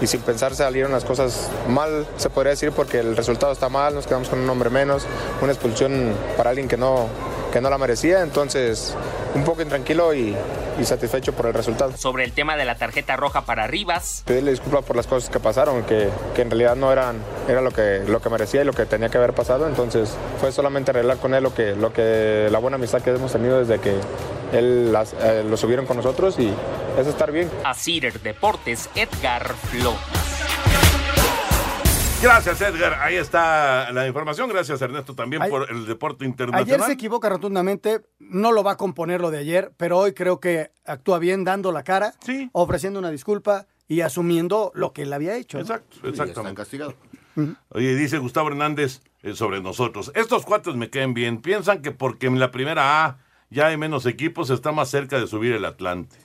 [0.02, 3.94] y sin pensar salieron las cosas mal, se podría decir, porque el resultado está mal,
[3.94, 5.04] nos quedamos con un hombre menos,
[5.42, 7.10] una expulsión para alguien que no,
[7.52, 8.96] que no la merecía, entonces
[9.36, 10.36] un poco intranquilo y,
[10.80, 11.96] y, satisfecho por el resultado.
[11.98, 14.24] Sobre el tema de la tarjeta roja para Rivas.
[14.26, 17.72] Pedirle disculpas por las cosas que pasaron, que, que, en realidad no eran era lo
[17.72, 21.18] que, lo que merecía y lo que tenía que haber pasado, entonces fue solamente arreglar
[21.18, 23.96] con él lo que, lo que la buena amistad que hemos tenido desde que
[24.54, 26.52] él las, eh, lo subieron con nosotros y
[27.00, 27.50] es estar bien.
[27.64, 30.29] A Cider Deportes, Edgar Flores.
[32.22, 32.96] Gracias, Edgar.
[33.02, 34.50] Ahí está la información.
[34.50, 36.76] Gracias, Ernesto, también Ay- por el deporte internacional.
[36.76, 40.40] Ayer se equivoca rotundamente, no lo va a componer lo de ayer, pero hoy creo
[40.42, 42.14] que actúa bien dando la cara,
[42.52, 45.58] ofreciendo una disculpa y asumiendo lo que él había hecho.
[45.58, 45.62] ¿no?
[45.62, 46.58] Exacto, exactamente.
[46.58, 46.94] castigado.
[47.70, 50.12] Oye, dice Gustavo Hernández eh, sobre nosotros.
[50.14, 51.42] Estos cuates me caen bien.
[51.42, 55.26] Piensan que porque en la primera A ya hay menos equipos, está más cerca de
[55.26, 56.18] subir el Atlante.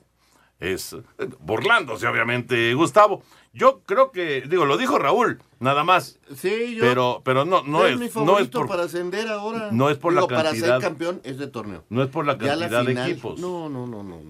[0.59, 0.99] Es eh,
[1.39, 3.23] burlándose, obviamente, Gustavo.
[3.55, 6.19] Yo creo que, digo, lo dijo Raúl, nada más.
[6.37, 6.81] Sí, yo.
[6.85, 9.69] Pero, pero no, no es es, mi no es por, para ascender ahora.
[9.71, 10.75] no es por la Digo, Para cantidad.
[10.75, 11.85] ser campeón es de torneo.
[11.89, 13.39] no es por la Ya la cantidad de final- equipos.
[13.41, 14.21] No, no, no, no.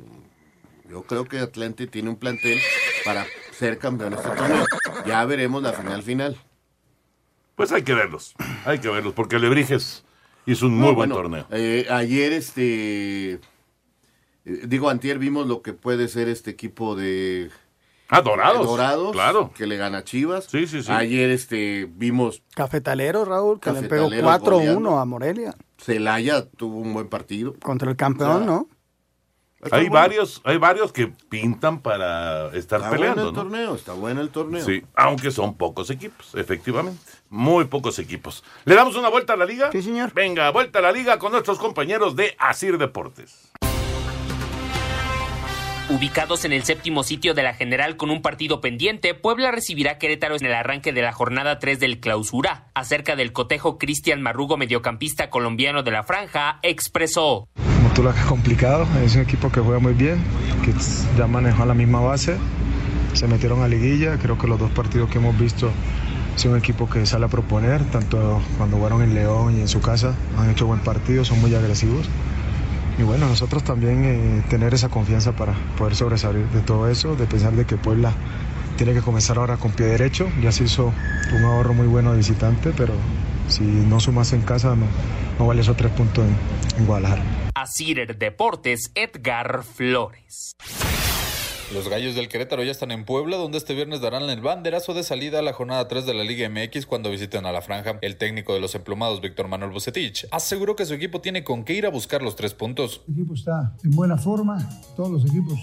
[0.91, 2.59] Yo creo que Atlante tiene un plantel
[3.05, 4.65] para ser campeón de este torneo.
[5.07, 6.37] Ya veremos la final final.
[7.57, 8.35] Pues hay que verlos,
[8.67, 10.05] hay que verlos, porque Lebrijes
[10.45, 11.47] hizo un No, muy buen bueno, torneo.
[11.51, 13.33] eh, ayer, este.
[13.35, 13.41] eh,
[14.67, 17.51] Digo, Antier vimos lo que puede ser este equipo de.
[18.17, 18.67] Ah, Dorados.
[18.67, 19.13] Dorados.
[19.13, 19.51] Claro.
[19.57, 20.45] Que le gana a Chivas.
[20.45, 20.93] Sí, sí, sí.
[20.93, 22.43] Ayer, este, vimos.
[22.55, 24.99] Cafetalero, Raúl, que le pegó Cafetaleros 4-1 goleando.
[24.99, 27.55] a Morelia Celaya tuvo un buen partido.
[27.61, 28.69] contra el campeón, ¿no?
[29.71, 33.43] Hay varios, hay varios que pintan para estar Está peleando, bueno el ¿no?
[33.43, 34.63] torneo, está bueno el torneo.
[34.65, 37.01] Sí, aunque son pocos equipos, efectivamente.
[37.31, 38.45] Muy pocos equipos.
[38.67, 39.73] ¿Le damos una vuelta a la liga?
[39.73, 40.13] Sí, señor.
[40.13, 43.51] Venga, vuelta a la liga con nuestros compañeros de Asir Deportes.
[45.95, 50.35] Ubicados en el séptimo sitio de la general con un partido pendiente, Puebla recibirá Querétaro
[50.35, 52.67] en el arranque de la jornada 3 del clausura.
[52.75, 57.47] Acerca del cotejo, Cristian Marrugo, mediocampista colombiano de la franja, expresó.
[57.55, 60.19] Has complicado, es un equipo que juega muy bien,
[60.65, 60.73] que
[61.17, 62.39] ya manejó la misma base,
[63.13, 65.71] se metieron a liguilla, creo que los dos partidos que hemos visto
[66.35, 69.81] es un equipo que sale a proponer, tanto cuando jugaron en León y en su
[69.81, 72.11] casa, han hecho buen partido, son muy agresivos.
[72.99, 77.27] Y bueno, nosotros también eh, tener esa confianza para poder sobresalir de todo eso, de
[77.27, 78.13] pensar de que Puebla
[78.77, 80.93] tiene que comenzar ahora con pie derecho, ya se hizo
[81.33, 82.95] un ahorro muy bueno de visitante, pero
[83.49, 84.87] si no sumas en casa no,
[85.39, 87.23] no vale esos tres puntos en, en Guadalajara.
[88.19, 90.53] Deportes, Edgar Flores.
[91.75, 95.03] Los gallos del Querétaro ya están en Puebla, donde este viernes darán el banderazo de
[95.03, 97.99] salida a la jornada 3 de la Liga MX cuando visiten a la franja.
[98.01, 101.75] El técnico de los emplumados, Víctor Manuel Bucetich, aseguró que su equipo tiene con qué
[101.75, 103.03] ir a buscar los tres puntos.
[103.09, 104.57] El equipo está en buena forma,
[104.95, 105.59] todos los equipos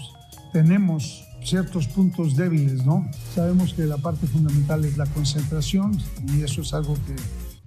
[0.52, 3.10] tenemos ciertos puntos débiles, ¿no?
[3.34, 5.96] Sabemos que la parte fundamental es la concentración
[6.28, 7.16] y eso es algo que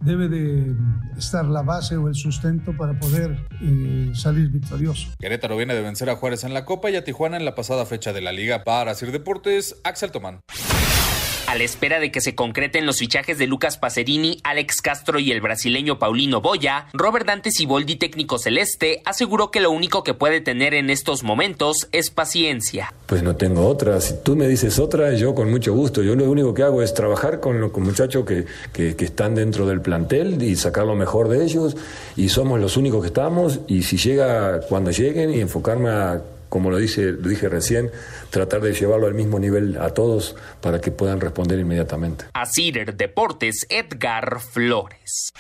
[0.06, 0.76] debe de
[1.18, 5.10] estar la base o el sustento para poder eh, salir victorioso.
[5.20, 7.86] Querétaro viene de vencer a Juárez en la Copa y a Tijuana en la pasada
[7.86, 8.64] fecha de la Liga.
[8.64, 10.42] Para Sir Deportes, Axel Tomán.
[11.48, 15.32] A la espera de que se concreten los fichajes de Lucas Pacerini, Alex Castro y
[15.32, 20.42] el brasileño Paulino Boya, Robert Dante Siboldi, técnico celeste, aseguró que lo único que puede
[20.42, 22.92] tener en estos momentos es paciencia.
[23.06, 24.02] Pues no tengo otra.
[24.02, 26.02] Si tú me dices otra, yo con mucho gusto.
[26.02, 29.68] Yo lo único que hago es trabajar con los muchachos que, que, que están dentro
[29.68, 31.78] del plantel y sacar lo mejor de ellos.
[32.16, 33.60] Y somos los únicos que estamos.
[33.68, 37.92] Y si llega cuando lleguen y enfocarme a, como lo, dije recién,
[38.30, 42.26] tratar de llevarlo al mismo nivel a todos para que puedan responder inmediatamente.
[42.34, 45.32] Asir Deportes, Edgar Flores.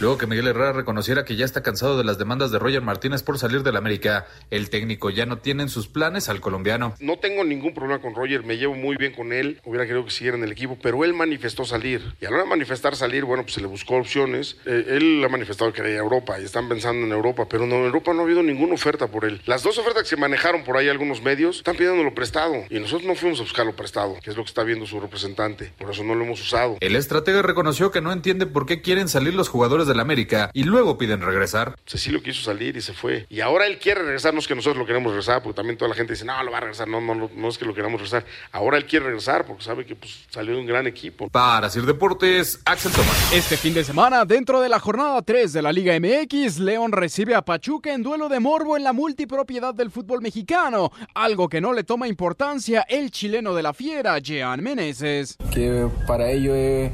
[0.00, 3.22] Luego que Miguel Herrera reconociera que ya está cansado de las demandas de Roger Martínez
[3.22, 6.94] por salir del América, el técnico ya no tiene en sus planes al colombiano.
[7.00, 10.10] No tengo ningún problema con Roger, me llevo muy bien con él, hubiera querido que
[10.10, 12.14] siguiera en el equipo, pero él manifestó salir.
[12.18, 14.56] Y a la hora de manifestar salir, bueno, pues se le buscó opciones.
[14.64, 17.66] Eh, él ha manifestado que quería ir a Europa y están pensando en Europa, pero
[17.66, 19.42] no, en Europa no ha habido ninguna oferta por él.
[19.44, 23.06] Las dos ofertas que se manejaron por ahí algunos medios están pidiéndolo prestado y nosotros
[23.06, 25.74] no fuimos a buscarlo prestado, que es lo que está viendo su representante.
[25.76, 26.78] Por eso no lo hemos usado.
[26.80, 30.64] El estratega reconoció que no entiende por qué quieren salir los jugadores del América y
[30.64, 31.76] luego piden regresar.
[31.86, 33.26] Cecilio quiso salir y se fue.
[33.28, 35.88] Y ahora él quiere regresar, no es que nosotros lo queremos regresar, porque también toda
[35.90, 37.74] la gente dice, no, lo va a regresar, no, no, no, no es que lo
[37.74, 38.24] queramos regresar.
[38.52, 41.28] Ahora él quiere regresar porque sabe que pues, salió de un gran equipo.
[41.28, 43.32] Para Sir Deportes, Axel Tomás.
[43.32, 47.34] Este fin de semana, dentro de la jornada 3 de la Liga MX, León recibe
[47.34, 51.72] a Pachuca en duelo de morbo en la multipropiedad del fútbol mexicano, algo que no
[51.72, 55.36] le toma importancia el chileno de la fiera, Jean Meneses.
[55.52, 56.92] Que para ello es,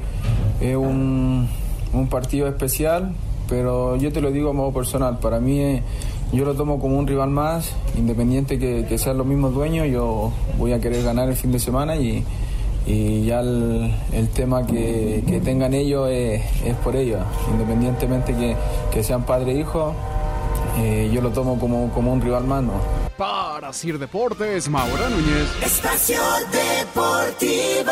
[0.61, 1.49] es un,
[1.93, 3.13] un partido especial,
[3.49, 5.83] pero yo te lo digo a modo personal, para mí eh,
[6.31, 10.31] yo lo tomo como un rival más, independiente que, que sean los mismos dueños, yo
[10.57, 12.23] voy a querer ganar el fin de semana y,
[12.85, 17.21] y ya el, el tema que, que tengan ellos es, es por ellos,
[17.51, 18.55] independientemente que,
[18.91, 19.93] que sean padre e hijo,
[20.79, 22.73] eh, yo lo tomo como, como un rival más, ¿no?
[23.17, 25.47] Para Sir Deportes, Maura Núñez.
[25.63, 26.19] Espacio
[26.51, 27.91] Deportivo.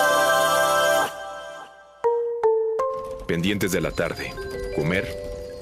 [3.28, 4.34] Pendientes de la tarde.
[4.76, 5.08] Comer,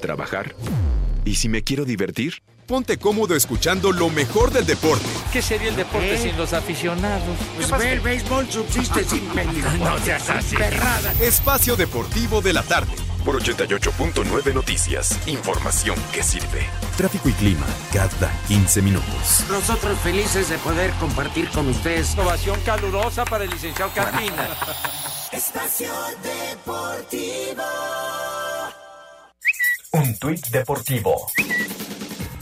[0.02, 0.54] trabajar.
[1.24, 2.42] ¿Y si me quiero divertir?
[2.66, 5.04] Ponte cómodo escuchando lo mejor del deporte.
[5.32, 6.18] ¿Qué sería el deporte ¿Eh?
[6.18, 7.36] sin los aficionados?
[7.56, 9.26] Pues ve, el béisbol subsiste sin
[9.80, 10.56] No seas así.
[11.20, 12.92] Espacio Deportivo de la tarde.
[13.24, 15.18] Por 88.9 Noticias.
[15.26, 16.66] Información que sirve.
[16.96, 19.44] Tráfico y clima cada 15 minutos.
[19.50, 22.16] Nosotros felices de poder compartir con ustedes.
[22.18, 24.48] Ovación calurosa para el licenciado Carmina.
[25.34, 25.90] Espacio
[26.22, 27.64] Deportivo.
[29.90, 31.26] Un tuit deportivo.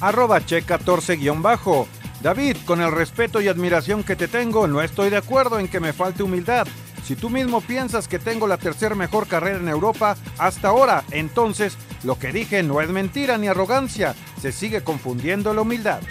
[0.00, 1.86] Arroba che14-bajo.
[2.20, 5.80] David, con el respeto y admiración que te tengo, no estoy de acuerdo en que
[5.80, 6.66] me falte humildad.
[7.02, 11.78] Si tú mismo piensas que tengo la tercera mejor carrera en Europa hasta ahora, entonces
[12.04, 16.02] lo que dije no es mentira ni arrogancia, se sigue confundiendo la humildad.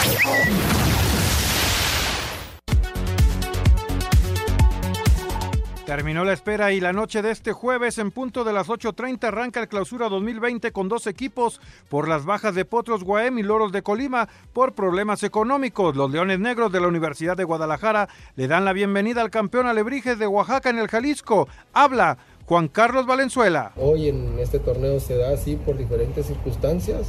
[5.92, 9.60] Terminó la espera y la noche de este jueves en punto de las 8.30 arranca
[9.60, 13.82] el clausura 2020 con dos equipos por las bajas de Potros Guaem y Loros de
[13.82, 15.98] Colima por problemas económicos.
[15.98, 20.18] Los Leones Negros de la Universidad de Guadalajara le dan la bienvenida al campeón Alebrijes
[20.18, 21.50] de Oaxaca en el Jalisco.
[21.74, 23.74] Habla Juan Carlos Valenzuela.
[23.76, 27.08] Hoy en este torneo se da así por diferentes circunstancias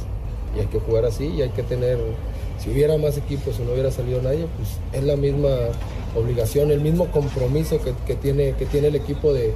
[0.57, 1.99] y hay que jugar así y hay que tener,
[2.63, 5.49] si hubiera más equipos o no hubiera salido nadie, pues es la misma
[6.15, 9.53] obligación, el mismo compromiso que, que tiene, que tiene el equipo de,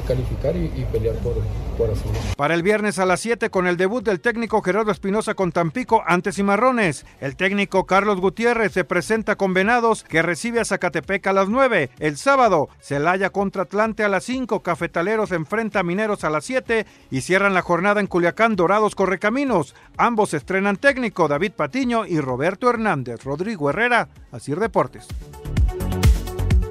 [0.00, 1.34] calificar y, pelear por,
[1.76, 1.90] por.
[2.36, 6.02] Para el viernes a las 7 con el debut del técnico Gerardo Espinosa con Tampico
[6.06, 7.04] ante Cimarrones.
[7.20, 11.90] El técnico Carlos Gutiérrez se presenta con Venados que recibe a Zacatepec a las 9.
[11.98, 14.60] El sábado, Celaya contra Atlante a las 5.
[14.60, 19.74] Cafetaleros enfrenta a Mineros a las 7 y cierran la jornada en Culiacán Dorados Correcaminos.
[19.96, 23.24] Ambos estrenan técnico David Patiño y Roberto Hernández.
[23.24, 25.06] Rodrigo Herrera, Asir Deportes.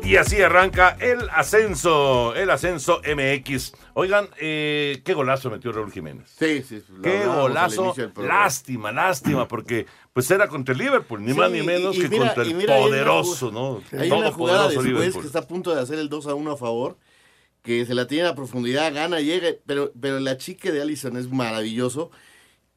[0.05, 3.73] Y así arranca el ascenso, el ascenso MX.
[3.95, 6.29] Oigan, eh, qué golazo metió Raúl Jiménez.
[6.37, 6.83] Sí, sí.
[7.01, 7.95] Qué golazo.
[8.17, 12.09] Lástima, lástima, porque pues era contra el Liverpool, ni Sí, más ni menos y que
[12.09, 13.81] mira- contra el mira, hay una poderoso, ¿no?
[13.99, 15.21] Hay una jugada después Liverpool.
[15.21, 16.97] que está a punto de hacer el 2 a 1 a favor,
[17.63, 21.31] que se la tiene a profundidad, gana, llega, pero, pero la chique de Allison es
[21.31, 22.11] maravilloso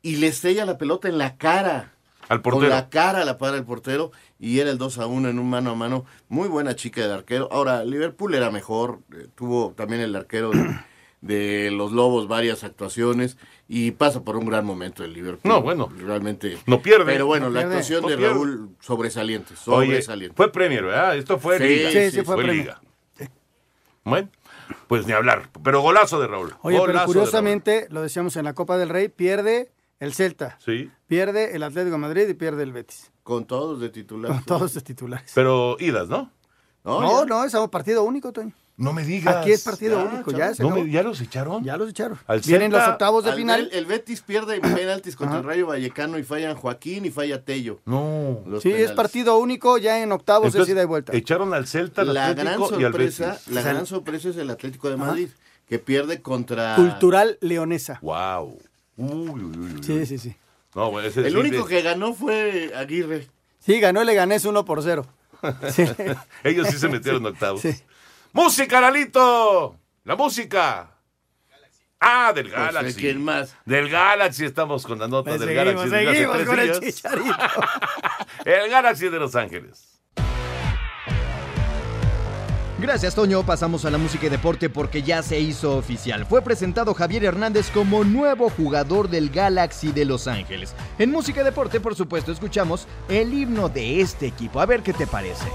[0.00, 1.92] y le estrella la pelota en la cara.
[2.28, 2.68] Al Con portero.
[2.74, 5.70] la cara la para el portero y era el 2 a 1 en un mano
[5.70, 6.04] a mano.
[6.28, 7.48] Muy buena chica del arquero.
[7.50, 10.68] Ahora, Liverpool era mejor, eh, tuvo también el arquero de,
[11.22, 15.50] de los Lobos varias actuaciones y pasa por un gran momento el Liverpool.
[15.50, 15.88] No, bueno.
[15.98, 16.58] Realmente.
[16.66, 17.06] No pierde.
[17.06, 17.74] Pero bueno, No la pierde.
[17.76, 18.32] actuación No de pierde.
[18.34, 20.36] Raúl sobresaliente, Oye, sobresaliente.
[20.36, 21.16] fue Premier, ¿verdad?
[21.16, 21.90] Esto fue Sí, Liga.
[21.90, 22.56] sí, sí, fue Premier.
[22.56, 22.80] Liga.
[24.04, 24.28] Bueno,
[24.86, 25.50] pues ni hablar.
[25.62, 26.54] Pero golazo de Raúl.
[26.62, 29.70] Oye, Golazo pero curiosamente, lo decíamos en la Copa del Rey, pierde
[30.00, 33.10] el Celta, Sí, pierde el Atlético de Madrid y pierde el Betis.
[33.22, 34.30] Con todos de titular.
[34.32, 35.32] Con todos de titulares.
[35.34, 36.30] pero idas, ¿no?
[36.84, 38.52] No, no, es un partido único, Toño.
[38.78, 39.34] No me digas.
[39.36, 40.84] Aquí es partido Ya, único, ya se ¿No acabó.
[40.84, 41.64] me- ¿Ya los echaron?
[41.64, 42.16] Ya los echaron.
[42.28, 43.68] Al Vienen Celta- los octavos de Al final.
[43.72, 45.40] el Betis pierde en penaltis contra Ajá.
[45.40, 47.80] el Rayo Vallecano y fallan Joaquín y falla Tello.
[47.84, 48.40] No.
[48.46, 51.12] Los Sí, es partido único, ya en octavos Entonces, es ida y vuelta.
[51.14, 53.48] Echaron al Celta, al La gran Atlético y al sorpresa, Betis.
[53.48, 55.28] la gran sorpresa es el Atlético de Madrid,
[55.66, 57.98] que pierde contra Cultural leonesa.
[58.00, 58.58] Wow.
[58.98, 59.82] Uy, uy, uy, uy.
[59.82, 60.36] Sí, sí, sí.
[60.74, 63.26] No, bueno, ese El sí único de- que ganó fue Aguirre.
[63.58, 65.06] Sí, ganó el Leganés 1 por 0.
[65.70, 65.84] Sí.
[66.44, 67.60] Ellos sí se metieron en octavos.
[67.62, 67.74] Sí.
[68.32, 69.76] ¡Música, Lalito!
[70.04, 70.90] ¡La música!
[72.00, 73.00] Ah, del Pues, Galaxy.
[73.00, 73.56] ¿quién más?
[73.64, 76.14] Del Galaxy estamos con la nota Pues del seguimos, Galaxy.
[76.16, 77.36] seguimos con el chicharito.
[78.44, 79.97] El Galaxy de Los Ángeles.
[82.80, 83.44] Gracias, Toño.
[83.44, 86.24] Pasamos a la música y deporte porque ya se hizo oficial.
[86.26, 90.74] Fue presentado Javier Hernández como nuevo jugador del Galaxy de Los Ángeles.
[90.98, 94.60] En música y deporte, por supuesto, escuchamos el himno de este equipo.
[94.60, 95.46] A ver qué te parece.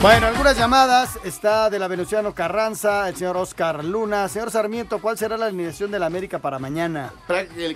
[0.00, 1.18] Bueno, algunas llamadas.
[1.24, 4.28] Está de la Venustiano Carranza, el señor Oscar Luna.
[4.28, 7.12] Señor Sarmiento, ¿cuál será la alineación de la América para mañana?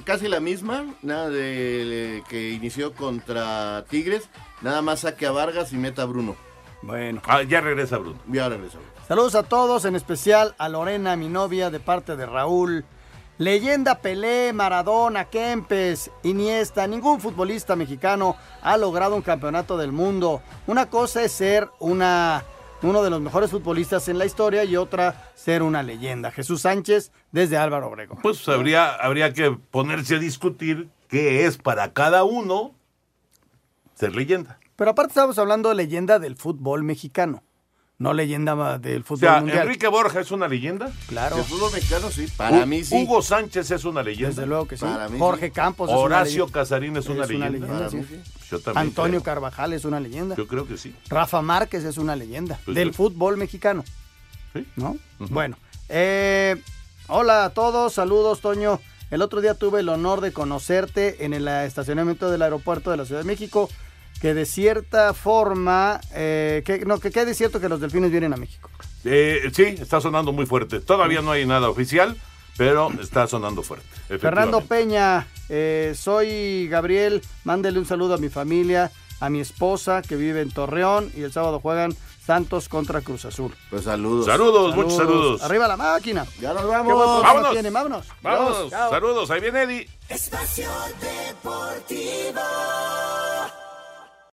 [0.04, 4.28] Casi la misma, nada de que inició contra Tigres,
[4.60, 6.36] nada más saque a Vargas y meta a Bruno.
[6.82, 7.20] Bueno.
[7.26, 8.20] Ah, ya regresa Bruno.
[8.28, 8.78] Ya regresa.
[9.08, 12.84] Saludos a todos, en especial a Lorena, mi novia, de parte de Raúl.
[13.42, 20.42] Leyenda Pelé, Maradona, Kempes, Iniesta, ningún futbolista mexicano ha logrado un campeonato del mundo.
[20.68, 22.44] Una cosa es ser una,
[22.82, 26.30] uno de los mejores futbolistas en la historia y otra ser una leyenda.
[26.30, 28.18] Jesús Sánchez desde Álvaro Obregón.
[28.22, 32.76] Pues habría, habría que ponerse a discutir qué es para cada uno
[33.94, 34.60] ser leyenda.
[34.76, 37.42] Pero aparte estamos hablando de leyenda del fútbol mexicano,
[38.02, 39.60] no leyenda del O fútbol sea, mundial.
[39.62, 40.90] Enrique Borja es una leyenda.
[41.08, 41.36] Claro.
[41.36, 43.02] El fútbol mexicano sí, para Hu- mí sí.
[43.02, 44.28] Hugo Sánchez es una leyenda.
[44.30, 44.84] Desde luego que sí.
[44.84, 45.52] Para mí Jorge sí.
[45.52, 46.52] Campos es una Horacio leyenda.
[46.60, 47.50] Casarín es una Es una leyenda.
[47.50, 47.96] leyenda, Para sí.
[47.96, 48.20] mí sí.
[48.50, 49.34] Yo también Antonio creo.
[49.34, 50.34] Carvajal es una leyenda.
[50.36, 50.94] Yo creo que sí.
[51.08, 53.84] Rafa Márquez es una leyenda Pues del fútbol mexicano.
[54.52, 54.66] Sí.
[54.76, 54.96] ¿No?
[55.18, 55.56] Bueno.
[55.88, 56.60] eh,
[57.08, 58.80] hola a todos, saludos, Toño.
[59.10, 63.04] El otro día tuve el honor de conocerte en el estacionamiento del aeropuerto de la
[63.04, 63.68] Ciudad de México,
[64.22, 68.36] que de cierta forma, eh, que, no, que quede cierto que los delfines vienen a
[68.36, 68.70] México.
[69.04, 70.78] Eh, sí, está sonando muy fuerte.
[70.78, 72.16] Todavía no hay nada oficial,
[72.56, 73.88] pero está sonando fuerte.
[74.20, 74.60] Fernando.
[74.60, 80.40] Peña, eh, soy Gabriel, mándele un saludo a mi familia, a mi esposa que vive
[80.40, 81.92] en Torreón y el sábado juegan
[82.24, 83.52] Santos contra Cruz Azul.
[83.70, 84.26] Pues saludos.
[84.26, 85.42] Saludos, muchos saludos.
[85.42, 86.24] Arriba la máquina.
[86.40, 87.22] Ya nos vamos.
[87.24, 87.50] Vámonos.
[87.50, 88.06] tienen, vámonos.
[88.22, 88.70] Vámonos.
[88.70, 88.90] Chao.
[88.90, 89.28] Saludos.
[89.32, 89.88] Ahí viene Eddie.
[90.08, 90.70] Espacio
[91.00, 92.40] Deportivo.